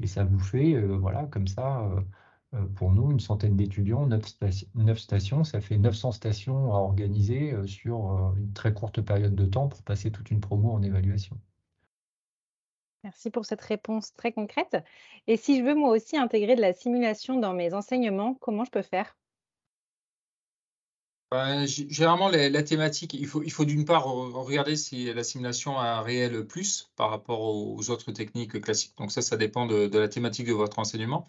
Et 0.00 0.06
ça 0.06 0.24
vous 0.24 0.38
fait, 0.38 0.74
euh, 0.74 0.96
voilà, 0.96 1.26
comme 1.26 1.48
ça, 1.48 1.88
pour 2.76 2.92
nous, 2.92 3.10
une 3.10 3.20
centaine 3.20 3.56
d'étudiants, 3.56 4.06
neuf, 4.06 4.98
stations, 4.98 5.44
ça 5.44 5.60
fait 5.60 5.78
900 5.78 6.12
stations 6.12 6.74
à 6.74 6.78
organiser 6.78 7.54
sur 7.66 8.34
une 8.36 8.52
très 8.52 8.74
courte 8.74 9.00
période 9.00 9.34
de 9.34 9.46
temps 9.46 9.68
pour 9.68 9.82
passer 9.82 10.10
toute 10.10 10.30
une 10.30 10.40
promo 10.40 10.72
en 10.72 10.82
évaluation. 10.82 11.38
Merci 13.04 13.30
pour 13.30 13.44
cette 13.44 13.62
réponse 13.62 14.12
très 14.14 14.32
concrète. 14.32 14.76
Et 15.26 15.36
si 15.36 15.58
je 15.58 15.64
veux 15.64 15.74
moi 15.74 15.90
aussi 15.90 16.16
intégrer 16.16 16.54
de 16.54 16.60
la 16.60 16.72
simulation 16.72 17.38
dans 17.38 17.52
mes 17.52 17.74
enseignements, 17.74 18.34
comment 18.34 18.64
je 18.64 18.70
peux 18.70 18.82
faire? 18.82 19.16
Ben, 21.32 21.64
généralement, 21.66 22.28
la, 22.28 22.62
thématique, 22.62 23.14
il 23.14 23.26
faut, 23.26 23.64
d'une 23.64 23.86
part 23.86 24.04
regarder 24.04 24.76
si 24.76 25.10
la 25.14 25.24
simulation 25.24 25.78
a 25.78 25.84
un 25.84 26.02
réel 26.02 26.46
plus 26.46 26.90
par 26.94 27.08
rapport 27.08 27.40
aux 27.40 27.88
autres 27.88 28.12
techniques 28.12 28.60
classiques. 28.60 28.94
Donc 28.98 29.10
ça, 29.10 29.22
ça 29.22 29.38
dépend 29.38 29.64
de, 29.64 29.88
la 29.98 30.08
thématique 30.08 30.46
de 30.46 30.52
votre 30.52 30.78
enseignement. 30.78 31.26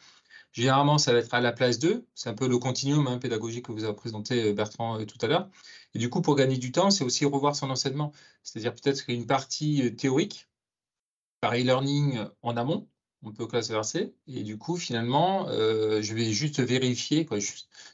Généralement, 0.51 0.97
ça 0.97 1.13
va 1.13 1.19
être 1.19 1.33
à 1.33 1.39
la 1.39 1.53
place 1.53 1.79
2. 1.79 2.05
C'est 2.15 2.29
un 2.29 2.33
peu 2.33 2.49
le 2.49 2.57
continuum 2.57 3.07
hein, 3.07 3.17
pédagogique 3.17 3.67
que 3.67 3.71
vous 3.71 3.85
avez 3.85 3.95
présenté 3.95 4.49
euh, 4.49 4.53
Bertrand 4.53 4.99
euh, 4.99 5.05
tout 5.05 5.17
à 5.21 5.27
l'heure. 5.27 5.49
Et 5.95 5.99
du 5.99 6.09
coup, 6.09 6.21
pour 6.21 6.35
gagner 6.35 6.57
du 6.57 6.73
temps, 6.73 6.91
c'est 6.91 7.05
aussi 7.05 7.23
revoir 7.23 7.55
son 7.55 7.69
enseignement. 7.69 8.11
C'est-à-dire 8.43 8.75
peut-être 8.75 9.05
qu'une 9.05 9.25
partie 9.25 9.83
euh, 9.87 9.89
théorique, 9.89 10.49
par 11.43 11.55
e-learning 11.55 12.19
en 12.41 12.55
amont, 12.55 12.87
on 13.21 13.33
peut 13.33 13.45
classe 13.47 13.69
verser. 13.69 14.13
Et 14.27 14.43
du 14.43 14.57
coup, 14.57 14.77
finalement, 14.77 15.49
euh, 15.49 16.01
je 16.01 16.13
vais 16.13 16.31
juste 16.31 16.61
vérifier, 16.61 17.27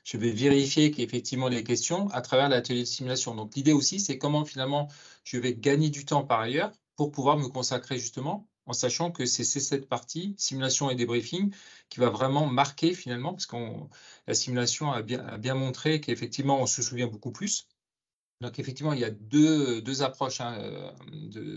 je, 0.03 0.17
vais 0.17 0.29
vérifier 0.29 0.91
qu'effectivement 0.91 1.47
les 1.47 1.63
questions 1.63 2.09
à 2.09 2.21
travers 2.21 2.47
l'atelier 2.47 2.81
de 2.81 2.85
simulation. 2.85 3.33
Donc 3.33 3.55
l'idée 3.55 3.73
aussi, 3.73 3.99
c'est 3.99 4.19
comment 4.19 4.45
finalement 4.45 4.87
je 5.23 5.39
vais 5.39 5.55
gagner 5.55 5.89
du 5.89 6.05
temps 6.05 6.23
par 6.23 6.41
ailleurs 6.41 6.71
pour 6.95 7.09
pouvoir 7.09 7.37
me 7.37 7.47
consacrer 7.47 7.97
justement 7.97 8.47
en 8.67 8.73
sachant 8.73 9.09
que 9.09 9.25
c'est 9.25 9.43
cette 9.43 9.89
partie, 9.89 10.35
simulation 10.37 10.91
et 10.91 10.95
débriefing, 10.95 11.51
qui 11.89 11.99
va 11.99 12.11
vraiment 12.11 12.45
marquer 12.45 12.93
finalement, 12.93 13.33
parce 13.33 13.47
que 13.47 13.57
la 14.27 14.35
simulation 14.35 14.91
a 14.91 15.01
bien 15.01 15.55
montré 15.55 16.01
qu'effectivement, 16.01 16.61
on 16.61 16.67
se 16.67 16.83
souvient 16.83 17.07
beaucoup 17.07 17.31
plus. 17.31 17.67
Donc 18.41 18.57
effectivement, 18.57 18.93
il 18.93 18.99
y 18.99 19.03
a 19.03 19.09
deux, 19.09 20.01
approches, 20.01 20.39
hein, 20.39 20.57
euh, 20.61 20.91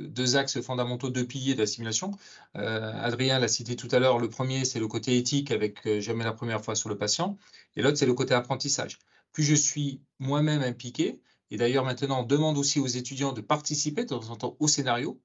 deux, 0.09 0.37
axes 0.37 0.61
fondamentaux, 0.61 1.11
deux 1.11 1.25
piliers 1.25 1.55
de 1.55 1.61
la 1.61 1.67
simulation. 1.67 2.11
Euh, 2.57 2.93
Adrien 2.95 3.39
l'a 3.39 3.47
cité 3.47 3.77
tout 3.77 3.89
à 3.93 4.01
l'heure, 4.01 4.19
le 4.19 4.29
premier, 4.29 4.65
c'est 4.65 4.81
le 4.81 4.89
côté 4.89 5.17
éthique 5.17 5.53
avec 5.53 5.87
euh, 5.87 6.01
jamais 6.01 6.25
la 6.25 6.33
première 6.33 6.61
fois 6.65 6.75
sur 6.75 6.89
le 6.89 6.99
patient, 6.99 7.39
et 7.77 7.83
l'autre, 7.83 7.99
c'est 7.99 8.07
le 8.07 8.15
côté 8.15 8.35
apprentissage. 8.35 8.99
Plus 9.33 9.45
je 9.45 9.55
suis 9.55 10.01
moi-même 10.19 10.63
impliqué, 10.63 11.21
et 11.53 11.57
d'ailleurs 11.57 11.85
maintenant, 11.85 12.23
on 12.23 12.25
demande 12.25 12.59
aussi 12.59 12.81
aux 12.81 12.87
étudiants 12.89 13.33
de 13.33 13.41
participer 13.41 14.03
de 14.03 14.09
temps 14.09 14.31
en 14.31 14.37
temps 14.37 14.57
au 14.59 14.67
scénario, 14.67 15.21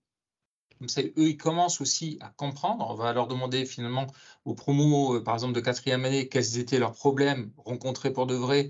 comme 0.77 0.89
ça, 0.89 1.01
eux, 1.01 1.11
ils 1.17 1.37
commencent 1.37 1.81
aussi 1.81 2.19
à 2.21 2.29
comprendre. 2.29 2.85
On 2.87 2.93
va 2.93 3.11
leur 3.11 3.27
demander 3.27 3.65
finalement 3.65 4.05
aux 4.45 4.53
promos, 4.53 5.19
par 5.21 5.33
exemple, 5.33 5.53
de 5.53 5.59
quatrième 5.59 6.05
année, 6.05 6.29
quels 6.29 6.59
étaient 6.59 6.77
leurs 6.77 6.93
problèmes 6.93 7.51
rencontrés 7.57 8.13
pour 8.13 8.27
de 8.27 8.35
vrai 8.35 8.69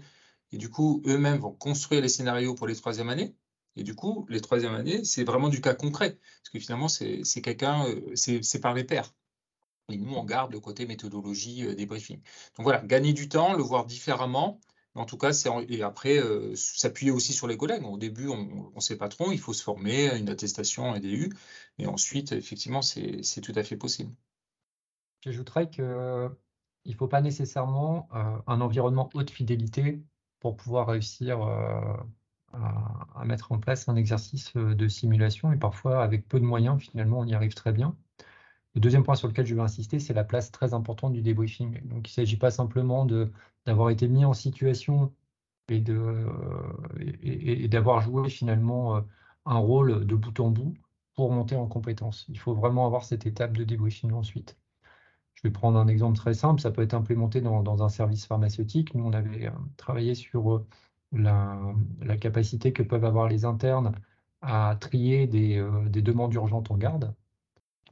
Et 0.51 0.57
du 0.57 0.69
coup, 0.69 1.01
eux-mêmes 1.05 1.39
vont 1.39 1.53
construire 1.53 2.01
les 2.01 2.10
scénarios 2.10 2.55
pour 2.55 2.67
les 2.67 2.75
troisième 2.75 3.10
années. 3.10 3.36
Et 3.77 3.83
du 3.83 3.95
coup, 3.95 4.25
les 4.29 4.41
troisième 4.41 4.73
années, 4.73 5.03
c'est 5.03 5.23
vraiment 5.23 5.49
du 5.49 5.62
cas 5.62 5.75
concret. 5.75 6.17
Parce 6.41 6.49
que 6.51 6.60
finalement, 6.60 6.88
c'est 6.88 7.41
quelqu'un, 7.43 7.86
euh, 7.88 8.15
c'est 8.15 8.60
par 8.60 8.73
les 8.73 8.83
pairs. 8.83 9.13
Et 9.89 9.97
nous, 9.97 10.13
on 10.13 10.25
garde 10.25 10.51
le 10.51 10.60
côté 10.60 10.86
méthodologie 10.86 11.65
euh, 11.65 11.75
des 11.75 11.86
briefings. 11.86 12.21
Donc 12.57 12.63
voilà, 12.63 12.81
gagner 12.81 13.13
du 13.13 13.29
temps, 13.29 13.53
le 13.53 13.62
voir 13.62 13.86
différemment. 13.86 14.60
En 14.95 15.05
tout 15.05 15.17
cas, 15.17 15.31
c'est 15.31 15.49
et 15.69 15.83
après, 15.83 16.17
euh, 16.17 16.55
s'appuyer 16.55 17.12
aussi 17.12 17.33
sur 17.33 17.47
les 17.47 17.55
collègues. 17.55 17.86
Au 17.86 17.97
début, 17.97 18.29
on 18.29 18.71
ne 18.75 18.79
sait 18.81 18.97
pas 18.97 19.10
trop, 19.10 19.31
il 19.31 19.39
faut 19.39 19.53
se 19.53 19.62
former, 19.62 20.17
une 20.17 20.29
attestation, 20.29 20.91
un 20.91 20.99
DU. 20.99 21.31
Et 21.77 21.86
ensuite, 21.86 22.31
effectivement, 22.31 22.81
c'est 22.81 23.41
tout 23.41 23.53
à 23.55 23.63
fait 23.63 23.77
possible. 23.77 24.12
J'ajouterais 25.21 25.69
qu'il 25.69 25.83
ne 25.83 26.95
faut 26.97 27.07
pas 27.07 27.21
nécessairement 27.21 28.10
un 28.12 28.60
environnement 28.60 29.12
haute 29.13 29.29
fidélité 29.29 30.01
pour 30.39 30.56
pouvoir 30.58 30.88
réussir 30.88 31.41
à, 32.54 33.26
mettre 33.26 33.52
en 33.52 33.60
place 33.60 33.89
un 33.89 33.95
exercice 33.95 34.56
euh, 34.56 34.73
de 34.76 34.88
simulation 34.88 35.52
et 35.52 35.58
parfois 35.58 36.04
avec 36.04 36.28
peu 36.28 36.39
de 36.39 36.45
moyens, 36.45 36.82
finalement, 36.82 37.19
on 37.19 37.26
y 37.26 37.34
arrive 37.34 37.54
très 37.54 37.71
bien. 37.71 37.95
Le 38.76 38.82
deuxième 38.82 39.04
point 39.04 39.15
sur 39.15 39.28
lequel 39.28 39.45
je 39.45 39.56
veux 39.56 39.62
insister, 39.62 40.00
c'est 40.00 40.13
la 40.13 40.23
place 40.23 40.52
très 40.52 40.73
importante 40.73 41.13
du 41.13 41.21
débriefing. 41.21 41.82
Donc, 41.88 42.08
il 42.08 42.12
ne 42.12 42.13
s'agit 42.13 42.38
pas 42.38 42.52
simplement 42.52 43.06
d'avoir 43.65 43.89
été 43.89 44.08
mis 44.08 44.26
en 44.26 44.34
situation 44.34 45.13
et 45.69 45.82
d'avoir 47.67 48.02
joué 48.02 48.30
finalement 48.30 48.97
euh, 48.97 49.02
un 49.45 49.58
rôle 49.58 50.06
de 50.06 50.15
bout 50.15 50.39
en 50.39 50.50
bout 50.52 50.76
pour 51.15 51.32
monter 51.32 51.56
en 51.56 51.67
compétence. 51.67 52.26
Il 52.30 52.39
faut 52.39 52.54
vraiment 52.54 52.86
avoir 52.86 53.04
cette 53.04 53.26
étape 53.26 53.58
de 53.58 53.63
débriefing 53.63 54.12
ensuite. 54.13 54.58
Je 55.38 55.43
vais 55.43 55.52
prendre 55.52 55.80
un 55.80 55.88
exemple 55.88 56.17
très 56.17 56.34
simple, 56.34 56.62
ça 56.62 56.71
peut 56.71 56.82
être 56.82 56.95
implémenté 56.95 57.41
dans, 57.41 57.84
un 57.84 57.89
service 57.89 58.26
pharmaceutique. 58.26 58.93
Nous, 58.95 59.06
on 59.06 59.13
avait 59.13 59.47
euh, 59.47 59.52
travaillé 59.78 60.15
sur 60.15 60.65
la, 61.12 62.17
capacité 62.19 62.73
que 62.73 62.84
peuvent 62.84 63.06
avoir 63.06 63.28
les 63.28 63.45
internes 63.45 63.93
à 64.41 64.76
trier 64.80 65.28
des, 65.28 65.58
euh, 65.58 65.89
demandes 65.89 66.34
urgentes 66.34 66.71
en 66.71 66.78
garde, 66.78 67.13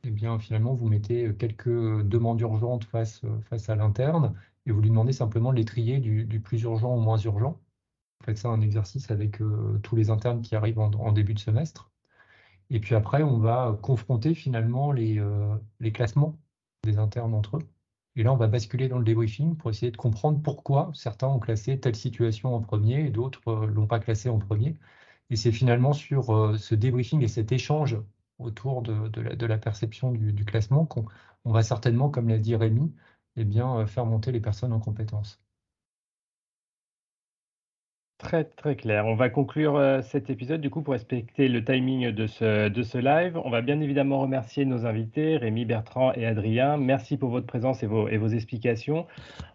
eh 0.03 0.12
bien 0.12 0.39
finalement 0.39 0.73
vous 0.73 0.88
mettez 0.88 1.34
quelques 1.36 2.03
demandes 2.03 2.39
urgentes 2.41 2.84
face, 2.86 3.23
à 3.67 3.75
l'interne 3.75 4.36
et 4.65 4.71
vous 4.71 4.81
lui 4.81 4.89
demandez 4.89 5.13
simplement 5.13 5.51
de 5.51 5.58
les 5.58 5.65
trier 5.65 5.99
du, 5.99 6.39
plus 6.39 6.62
urgent 6.63 6.93
au 6.93 6.99
moins 6.99 7.17
urgent. 7.17 7.60
Vous 8.19 8.25
faites 8.25 8.38
ça 8.38 8.49
un 8.49 8.62
exercice 8.62 9.12
avec 9.12 9.41
euh, 9.41 9.79
tous 9.84 9.95
les 9.95 10.10
internes 10.10 10.41
qui 10.41 10.55
arrivent 10.55 10.79
en, 10.79 11.12
début 11.12 11.34
de 11.34 11.39
semestre. 11.39 11.91
Et 12.69 12.79
puis 12.79 12.95
après, 12.95 13.23
on 13.23 13.38
va 13.38 13.77
confronter 13.81 14.34
finalement 14.34 14.93
euh, 14.93 15.55
les 15.79 15.91
classements 15.91 16.38
des 16.86 17.00
internes 17.00 17.34
entre 17.34 17.58
eux. 17.58 17.63
Et 18.15 18.24
là, 18.24 18.34
on 18.34 18.38
va 18.38 18.48
basculer 18.48 18.88
dans 18.88 18.98
le 18.98 19.04
débriefing 19.06 19.58
pour 19.58 19.69
essayer 19.69 19.91
de 19.91 19.98
comprendre 19.98 20.41
pourquoi 20.41 20.91
certains 20.93 21.28
ont 21.28 21.39
classé 21.39 21.80
telle 21.80 21.95
situation 21.95 22.56
en 22.56 22.62
premier 22.62 23.06
et 23.06 23.10
d'autres 23.10 23.41
ne 23.48 23.67
euh, 23.67 23.67
l'ont 23.67 23.88
pas 23.88 24.00
classé 24.00 24.30
en 24.30 24.39
premier. 24.39 24.78
Et 25.30 25.36
c'est 25.36 25.52
finalement 25.52 25.93
sur 25.93 26.34
euh, 26.36 26.58
ce 26.58 26.76
débriefing 26.76 27.21
et 27.24 27.28
cet 27.28 27.52
échange 27.52 27.98
autour 28.39 28.82
de, 28.82 29.45
la, 29.45 29.58
perception 29.58 30.12
du, 30.12 30.45
classement 30.45 30.86
qu'on 30.86 31.06
va 31.45 31.63
certainement, 31.63 32.10
comme 32.10 32.30
l'a 32.30 32.38
dit 32.38 32.56
Rémi, 32.56 32.93
eh 33.38 33.45
bien, 33.45 33.80
euh, 33.80 33.86
faire 33.88 34.06
monter 34.06 34.32
les 34.32 34.41
personnes 34.41 34.74
en 34.74 34.80
compétences. 34.80 35.41
Très, 38.17 38.45
très 38.45 38.78
clair. 38.78 39.06
On 39.08 39.15
va 39.15 39.30
conclure 39.30 39.75
euh, 39.75 40.01
cet 40.01 40.30
épisode 40.30 40.62
du 40.62 40.69
coup 40.69 40.82
pour 40.82 40.93
respecter 40.93 41.49
le 41.49 41.62
timing 41.65 42.12
de 42.12 42.28
ce, 42.28 42.69
de 42.69 42.82
ce 42.82 42.97
live. 42.97 43.38
On 43.43 43.49
va 43.49 43.62
bien 43.62 43.82
évidemment 43.82 44.21
remercier 44.21 44.63
nos 44.63 44.86
invités, 44.86 45.36
Rémi, 45.36 45.65
Bertrand 45.65 46.13
et 46.13 46.25
Adrien. 46.25 46.78
Merci 46.78 47.17
pour 47.17 47.30
votre 47.30 47.45
présence 47.45 47.84
et 47.84 47.88
vos, 47.88 48.08
et 48.08 48.15
vos 48.15 48.30
explications. 48.30 49.06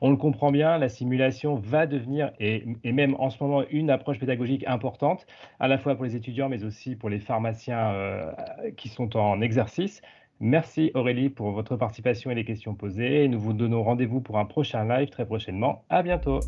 On 0.03 0.11
le 0.11 0.16
comprend 0.16 0.51
bien, 0.51 0.77
la 0.77 0.90
simulation 0.90 1.55
va 1.55 1.87
devenir, 1.87 2.33
et, 2.38 2.64
et, 2.85 2.92
même 2.92 3.16
en 3.18 3.31
ce 3.31 3.42
moment, 3.42 3.64
une 3.70 3.88
approche 3.88 4.18
pédagogique 4.18 4.64
importante, 4.66 5.27
à 5.59 5.66
la 5.66 5.79
fois 5.79 5.94
pour 5.94 6.05
les 6.05 6.14
étudiants, 6.14 6.51
mais 6.51 6.62
aussi 6.62 6.96
pour 6.96 7.09
les 7.09 7.18
pharmaciens 7.18 7.92
euh, 7.94 8.31
qui 8.77 8.90
sont 8.90 9.16
en 9.16 9.40
exercice. 9.40 10.03
Merci 10.38 10.90
Aurélie 10.94 11.31
pour 11.31 11.51
votre 11.53 11.77
participation 11.77 12.31
et 12.31 12.35
les 12.35 12.44
questions 12.44 12.75
posées. 12.75 13.27
Nous 13.29 13.40
vous 13.40 13.55
donnons 13.55 13.83
rendez-vous 13.83 14.20
pour 14.20 14.38
un 14.38 14.44
prochain 14.44 14.85
live 14.85 15.09
très 15.09 15.25
prochainement. 15.25 15.85
À 15.88 16.03
bientôt. 16.03 16.40